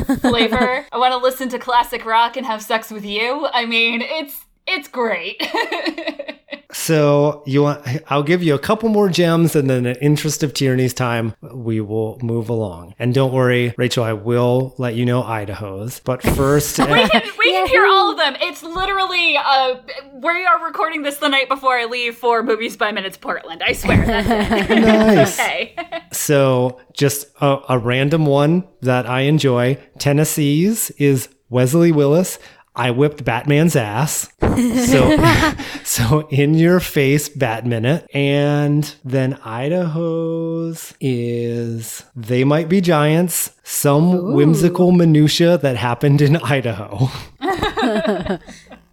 flavor. 0.16 0.87
I 0.92 0.98
want 0.98 1.12
to 1.12 1.18
listen 1.18 1.48
to 1.50 1.58
classic 1.58 2.04
rock 2.04 2.37
and 2.37 2.46
have 2.46 2.62
sex 2.62 2.90
with 2.90 3.04
you. 3.04 3.46
I 3.52 3.66
mean 3.66 4.02
it's 4.02 4.44
it's 4.68 4.88
great 4.88 5.42
So 6.70 7.42
you 7.46 7.62
want? 7.62 7.87
I'll 8.09 8.22
give 8.22 8.42
you 8.42 8.54
a 8.54 8.59
couple 8.59 8.90
more 8.90 9.09
gems, 9.09 9.57
and 9.57 9.70
then 9.70 9.87
in 9.87 9.92
the 9.94 10.04
interest 10.04 10.42
of 10.42 10.52
Tierney's 10.52 10.92
time, 10.92 11.35
we 11.40 11.81
will 11.81 12.18
move 12.22 12.50
along. 12.50 12.94
And 12.98 13.14
don't 13.14 13.33
worry, 13.33 13.74
Rachel, 13.78 14.04
I 14.04 14.12
will 14.12 14.74
let 14.76 14.94
you 14.94 15.07
know 15.07 15.22
Idaho's. 15.22 16.00
But 16.00 16.22
first, 16.22 16.78
we 16.78 16.85
can, 17.09 17.22
we 17.38 17.52
can 17.52 17.66
hear 17.68 17.87
all 17.87 18.11
of 18.11 18.18
them. 18.18 18.37
It's 18.40 18.62
literally 18.62 19.38
uh, 19.38 19.76
we 20.22 20.44
are 20.44 20.64
recording 20.64 21.02
this 21.02 21.16
the 21.16 21.28
night 21.28 21.48
before 21.48 21.74
I 21.74 21.87
leave 21.87 22.16
for 22.16 22.42
Movies 22.42 22.76
by 22.76 22.92
Minutes 22.92 23.16
Portland. 23.16 23.62
I 23.62 23.72
swear. 23.72 24.04
That's 24.04 24.70
it. 24.70 24.81
nice. 24.81 25.38
okay. 25.38 25.74
So 26.12 26.81
just 26.92 27.28
a, 27.40 27.61
a 27.70 27.78
random 27.78 28.26
one 28.26 28.68
that 28.83 29.07
I 29.07 29.22
enjoy. 29.22 29.78
Tennessee's 29.98 30.90
is 30.92 31.31
Wesley 31.48 31.92
Willis. 31.92 32.38
I 32.78 32.90
whipped 32.90 33.24
Batman's 33.24 33.76
ass. 33.76 34.28
So, 34.40 35.54
so 35.84 36.28
in 36.28 36.54
your 36.54 36.80
face, 36.80 37.28
Bat 37.28 37.66
Minute. 37.66 38.06
And 38.14 38.94
then 39.04 39.34
Idaho's 39.44 40.94
is 41.00 42.04
They 42.16 42.44
Might 42.44 42.68
Be 42.68 42.80
Giants, 42.80 43.50
some 43.62 44.32
whimsical 44.34 44.92
minutia 44.92 45.58
that 45.58 45.76
happened 45.76 46.22
in 46.22 46.36
Idaho. 46.36 47.08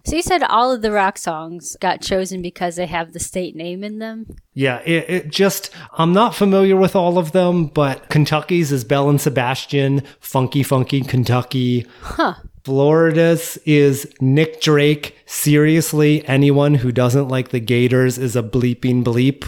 So 0.06 0.14
you 0.14 0.22
said 0.22 0.44
all 0.44 0.70
of 0.70 0.82
the 0.82 0.92
rock 0.92 1.18
songs 1.18 1.76
got 1.80 2.00
chosen 2.00 2.40
because 2.40 2.76
they 2.76 2.86
have 2.86 3.12
the 3.12 3.18
state 3.18 3.56
name 3.56 3.82
in 3.82 3.98
them? 3.98 4.36
Yeah, 4.54 4.80
it, 4.84 5.10
it 5.10 5.28
just, 5.30 5.70
I'm 5.94 6.12
not 6.12 6.32
familiar 6.32 6.76
with 6.76 6.94
all 6.94 7.18
of 7.18 7.32
them, 7.32 7.66
but 7.66 8.08
Kentucky's 8.08 8.70
is 8.70 8.84
Belle 8.84 9.10
and 9.10 9.20
Sebastian, 9.20 10.04
Funky 10.20 10.62
Funky 10.62 11.00
Kentucky. 11.00 11.86
Huh. 12.02 12.34
Florida's 12.66 13.58
is 13.64 14.12
Nick 14.20 14.60
Drake. 14.60 15.16
Seriously, 15.24 16.26
anyone 16.26 16.74
who 16.74 16.90
doesn't 16.90 17.28
like 17.28 17.50
the 17.50 17.60
Gators 17.60 18.18
is 18.18 18.34
a 18.34 18.42
bleeping 18.42 19.04
bleep. 19.04 19.46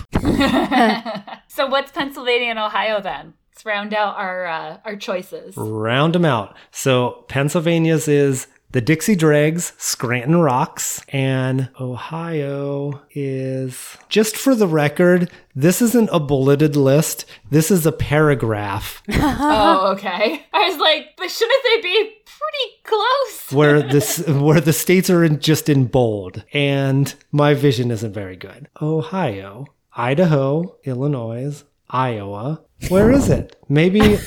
So 1.49 1.67
what's 1.67 1.91
Pennsylvania 1.91 2.51
and 2.51 2.59
Ohio 2.61 3.01
then? 3.01 3.35
Let's 3.51 3.67
round 3.67 3.93
out 3.93 4.15
our 4.17 4.47
uh, 4.47 4.77
our 4.85 4.95
choices. 4.95 5.57
Round 5.57 6.15
them 6.15 6.25
out. 6.25 6.57
So 6.71 7.25
Pennsylvania's 7.27 8.07
is 8.07 8.47
the 8.71 8.81
Dixie 8.81 9.17
Dregs, 9.17 9.73
Scranton 9.79 10.37
Rocks, 10.37 11.03
and 11.09 11.71
Ohio 11.81 13.03
is, 13.13 13.97
just 14.09 14.37
for 14.37 14.55
the 14.55 14.67
record, 14.67 15.31
this 15.55 15.81
isn't 15.81 16.11
a 16.13 16.21
bulleted 16.21 16.77
list. 16.77 17.25
This 17.51 17.71
is 17.71 17.87
a 17.87 17.93
paragraph 17.93 19.03
oh, 19.13 19.93
okay. 19.97 20.45
I 20.53 20.69
was 20.69 20.79
like, 20.79 21.17
but 21.17 21.31
shouldn't 21.31 21.65
they 21.65 21.81
be 21.83 22.13
pretty 22.25 22.83
close? 22.85 23.53
where 23.53 23.83
this 23.93 24.27
where 24.27 24.61
the 24.61 24.73
states 24.73 25.09
are 25.09 25.25
in, 25.25 25.41
just 25.41 25.69
in 25.69 25.87
bold, 25.87 26.45
and 26.53 27.15
my 27.33 27.55
vision 27.55 27.91
isn't 27.91 28.13
very 28.13 28.37
good. 28.37 28.69
Ohio, 28.83 29.67
Idaho, 29.97 30.77
Illinois, 30.85 31.65
Iowa. 31.89 32.63
Where 32.89 33.11
is 33.11 33.29
it? 33.31 33.57
Maybe. 33.69 34.19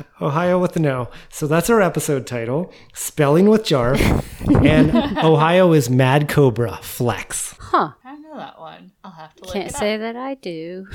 Ohio 0.21 0.59
with 0.59 0.75
an 0.75 0.85
O. 0.85 1.09
So 1.29 1.47
that's 1.47 1.69
our 1.69 1.81
episode 1.81 2.25
title. 2.25 2.71
Spelling 2.93 3.49
with 3.49 3.63
Jarf. 3.63 3.99
and 4.65 5.17
Ohio 5.17 5.73
is 5.73 5.89
Mad 5.89 6.29
Cobra 6.29 6.79
Flex. 6.81 7.55
Huh. 7.59 7.91
I 8.03 8.15
know 8.17 8.37
that 8.37 8.59
one. 8.59 8.91
I'll 9.03 9.11
have 9.11 9.33
to 9.35 9.43
look 9.43 9.53
Can't 9.53 9.69
it 9.69 9.75
say 9.75 9.95
up. 9.95 10.01
that 10.01 10.15
I 10.15 10.35
do. 10.35 10.87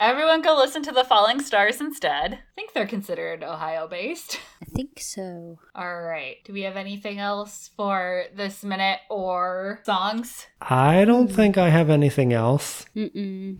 Everyone 0.00 0.40
go 0.42 0.56
listen 0.56 0.82
to 0.84 0.92
the 0.92 1.04
Falling 1.04 1.40
Stars 1.40 1.80
instead. 1.80 2.34
I 2.34 2.38
think 2.54 2.72
they're 2.72 2.86
considered 2.86 3.42
Ohio 3.44 3.86
based. 3.86 4.40
I 4.72 4.74
think 4.74 5.00
so. 5.00 5.58
All 5.74 6.02
right. 6.02 6.36
Do 6.44 6.52
we 6.52 6.62
have 6.62 6.76
anything 6.76 7.18
else 7.18 7.70
for 7.76 8.24
this 8.34 8.64
minute 8.64 9.00
or 9.10 9.80
songs? 9.84 10.46
I 10.62 11.04
don't 11.04 11.28
mm. 11.28 11.34
think 11.34 11.58
I 11.58 11.68
have 11.68 11.90
anything 11.90 12.32
else. 12.32 12.86
Mm-mm. 12.96 13.56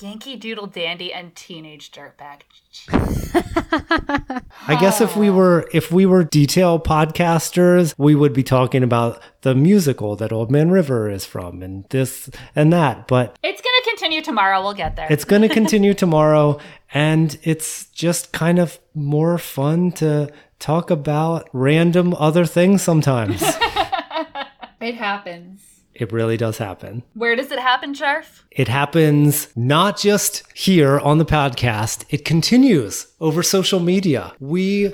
Yankee 0.00 0.36
Doodle 0.36 0.66
Dandy 0.66 1.12
and 1.12 1.34
Teenage 1.34 1.92
Dirtbag. 1.92 2.42
I 4.66 4.76
guess 4.80 5.00
if 5.00 5.16
we 5.16 5.28
oh. 5.28 5.34
were 5.34 5.68
if 5.72 5.92
we 5.92 6.06
were 6.06 6.24
detail 6.24 6.78
podcasters, 6.78 7.94
we 7.96 8.14
would 8.14 8.32
be 8.32 8.42
talking 8.42 8.82
about 8.82 9.22
the 9.42 9.54
musical 9.54 10.16
that 10.16 10.32
Old 10.32 10.50
Man 10.50 10.70
River 10.70 11.10
is 11.10 11.24
from 11.24 11.62
and 11.62 11.84
this 11.90 12.28
and 12.56 12.72
that. 12.72 13.06
But 13.06 13.38
It's 13.42 13.60
going 13.60 13.74
to 13.82 13.90
continue 13.90 14.22
tomorrow. 14.22 14.62
We'll 14.62 14.74
get 14.74 14.96
there. 14.96 15.06
it's 15.10 15.24
going 15.24 15.42
to 15.48 15.48
continue 15.48 15.94
tomorrow 15.94 16.58
and 16.92 17.38
it's 17.42 17.86
just 17.86 18.32
kind 18.32 18.58
of 18.58 18.78
more 18.94 19.38
fun 19.38 19.92
to 19.92 20.30
talk 20.58 20.90
about 20.90 21.48
random 21.52 22.14
other 22.14 22.46
things 22.46 22.82
sometimes. 22.82 23.42
it 24.80 24.94
happens. 24.94 25.73
It 25.94 26.12
really 26.12 26.36
does 26.36 26.58
happen. 26.58 27.02
Where 27.14 27.36
does 27.36 27.50
it 27.52 27.58
happen, 27.58 27.94
Jarf? 27.94 28.42
It 28.50 28.68
happens 28.68 29.48
not 29.56 29.98
just 29.98 30.42
here 30.54 30.98
on 30.98 31.18
the 31.18 31.24
podcast, 31.24 32.04
it 32.10 32.24
continues 32.24 33.06
over 33.24 33.42
social 33.42 33.80
media. 33.80 34.34
We 34.38 34.90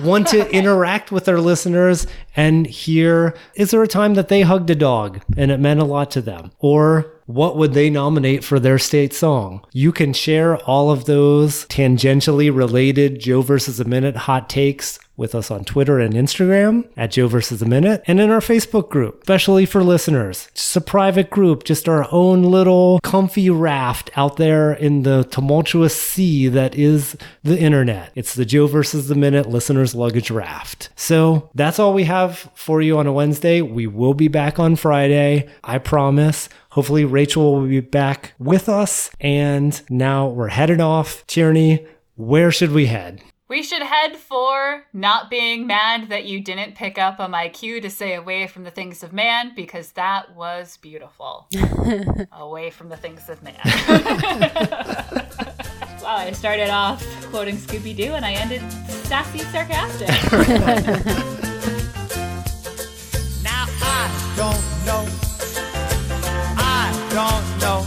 want 0.00 0.28
to 0.28 0.48
interact 0.54 1.10
with 1.10 1.28
our 1.28 1.40
listeners 1.40 2.06
and 2.36 2.64
hear 2.66 3.36
is 3.56 3.72
there 3.72 3.82
a 3.82 3.88
time 3.88 4.14
that 4.14 4.28
they 4.28 4.42
hugged 4.42 4.70
a 4.70 4.76
dog 4.76 5.20
and 5.36 5.50
it 5.50 5.58
meant 5.58 5.80
a 5.80 5.84
lot 5.84 6.12
to 6.12 6.22
them? 6.22 6.52
Or 6.60 7.12
what 7.26 7.56
would 7.56 7.74
they 7.74 7.90
nominate 7.90 8.44
for 8.44 8.60
their 8.60 8.78
state 8.78 9.12
song? 9.12 9.66
You 9.72 9.90
can 9.90 10.12
share 10.12 10.56
all 10.58 10.92
of 10.92 11.06
those 11.06 11.66
tangentially 11.66 12.54
related 12.54 13.18
Joe 13.18 13.42
versus 13.42 13.80
a 13.80 13.84
Minute 13.84 14.16
hot 14.16 14.48
takes 14.48 15.00
with 15.16 15.34
us 15.34 15.50
on 15.50 15.64
Twitter 15.64 15.98
and 15.98 16.14
Instagram 16.14 16.88
at 16.96 17.10
Joe 17.10 17.26
versus 17.26 17.62
a 17.62 17.66
Minute 17.66 18.02
and 18.06 18.20
in 18.20 18.30
our 18.30 18.40
Facebook 18.40 18.90
group, 18.90 19.22
especially 19.22 19.66
for 19.66 19.82
listeners. 19.82 20.48
Just 20.54 20.76
a 20.76 20.80
private 20.80 21.30
group, 21.30 21.64
just 21.64 21.88
our 21.88 22.06
own 22.12 22.42
little 22.42 23.00
comfy 23.02 23.50
raft 23.50 24.10
out 24.16 24.36
there 24.36 24.72
in 24.72 25.02
the 25.02 25.24
tumultuous 25.24 26.00
sea 26.00 26.48
that 26.48 26.74
is 26.74 27.16
the 27.42 27.55
internet. 27.56 28.12
It's 28.14 28.34
the 28.34 28.44
Joe 28.44 28.66
versus 28.66 29.08
the 29.08 29.14
Minute 29.14 29.48
listeners 29.48 29.94
luggage 29.94 30.30
raft. 30.30 30.90
So 30.96 31.50
that's 31.54 31.78
all 31.78 31.94
we 31.94 32.04
have 32.04 32.50
for 32.54 32.80
you 32.80 32.98
on 32.98 33.06
a 33.06 33.12
Wednesday. 33.12 33.62
We 33.62 33.86
will 33.86 34.14
be 34.14 34.28
back 34.28 34.58
on 34.58 34.76
Friday. 34.76 35.48
I 35.64 35.78
promise. 35.78 36.48
Hopefully, 36.70 37.04
Rachel 37.04 37.54
will 37.54 37.66
be 37.66 37.80
back 37.80 38.34
with 38.38 38.68
us. 38.68 39.10
And 39.20 39.80
now 39.90 40.28
we're 40.28 40.48
headed 40.48 40.80
off. 40.80 41.26
Tierney, 41.26 41.86
where 42.16 42.50
should 42.50 42.72
we 42.72 42.86
head? 42.86 43.22
We 43.48 43.62
should 43.62 43.82
head 43.82 44.16
for 44.16 44.84
not 44.92 45.30
being 45.30 45.68
mad 45.68 46.08
that 46.08 46.24
you 46.24 46.40
didn't 46.40 46.74
pick 46.74 46.98
up 46.98 47.20
on 47.20 47.30
my 47.30 47.48
cue 47.48 47.80
to 47.80 47.88
say 47.88 48.14
away 48.14 48.48
from 48.48 48.64
the 48.64 48.72
things 48.72 49.04
of 49.04 49.12
man 49.12 49.52
because 49.54 49.92
that 49.92 50.34
was 50.34 50.78
beautiful. 50.78 51.46
away 52.32 52.70
from 52.70 52.88
the 52.88 52.96
things 52.96 53.28
of 53.28 53.40
man. 53.44 53.60
Wow, 56.06 56.18
I 56.18 56.30
started 56.30 56.70
off 56.70 57.04
quoting 57.32 57.56
Scooby 57.56 57.96
Doo 57.96 58.14
and 58.14 58.24
I 58.24 58.34
ended 58.34 58.62
sassy 59.08 59.40
sarcastic. 59.40 60.06
now 63.42 63.66
I 63.82 64.06
don't 64.36 64.62
know. 64.86 65.04
I 66.56 66.94
don't 67.10 67.46
know. 67.60 67.82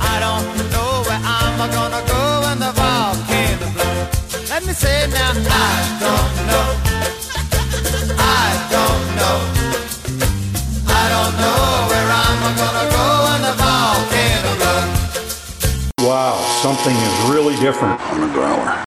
I 0.00 0.20
don't 0.20 0.46
know 0.70 1.02
where 1.08 1.20
I'm 1.20 1.58
gonna 1.68 2.02
go 2.06 2.42
when 2.46 2.60
the 2.60 2.70
volcano 2.70 3.72
blows. 3.72 4.48
Let 4.48 4.64
me 4.64 4.72
say 4.72 5.08
now, 5.10 5.32
I 5.34 5.98
don't 5.98 6.46
know. 6.46 6.87
Wow, 16.08 16.40
something 16.62 16.96
is 16.96 17.30
really 17.30 17.54
different 17.56 18.00
on 18.00 18.22
the 18.22 18.32
growler. 18.32 18.68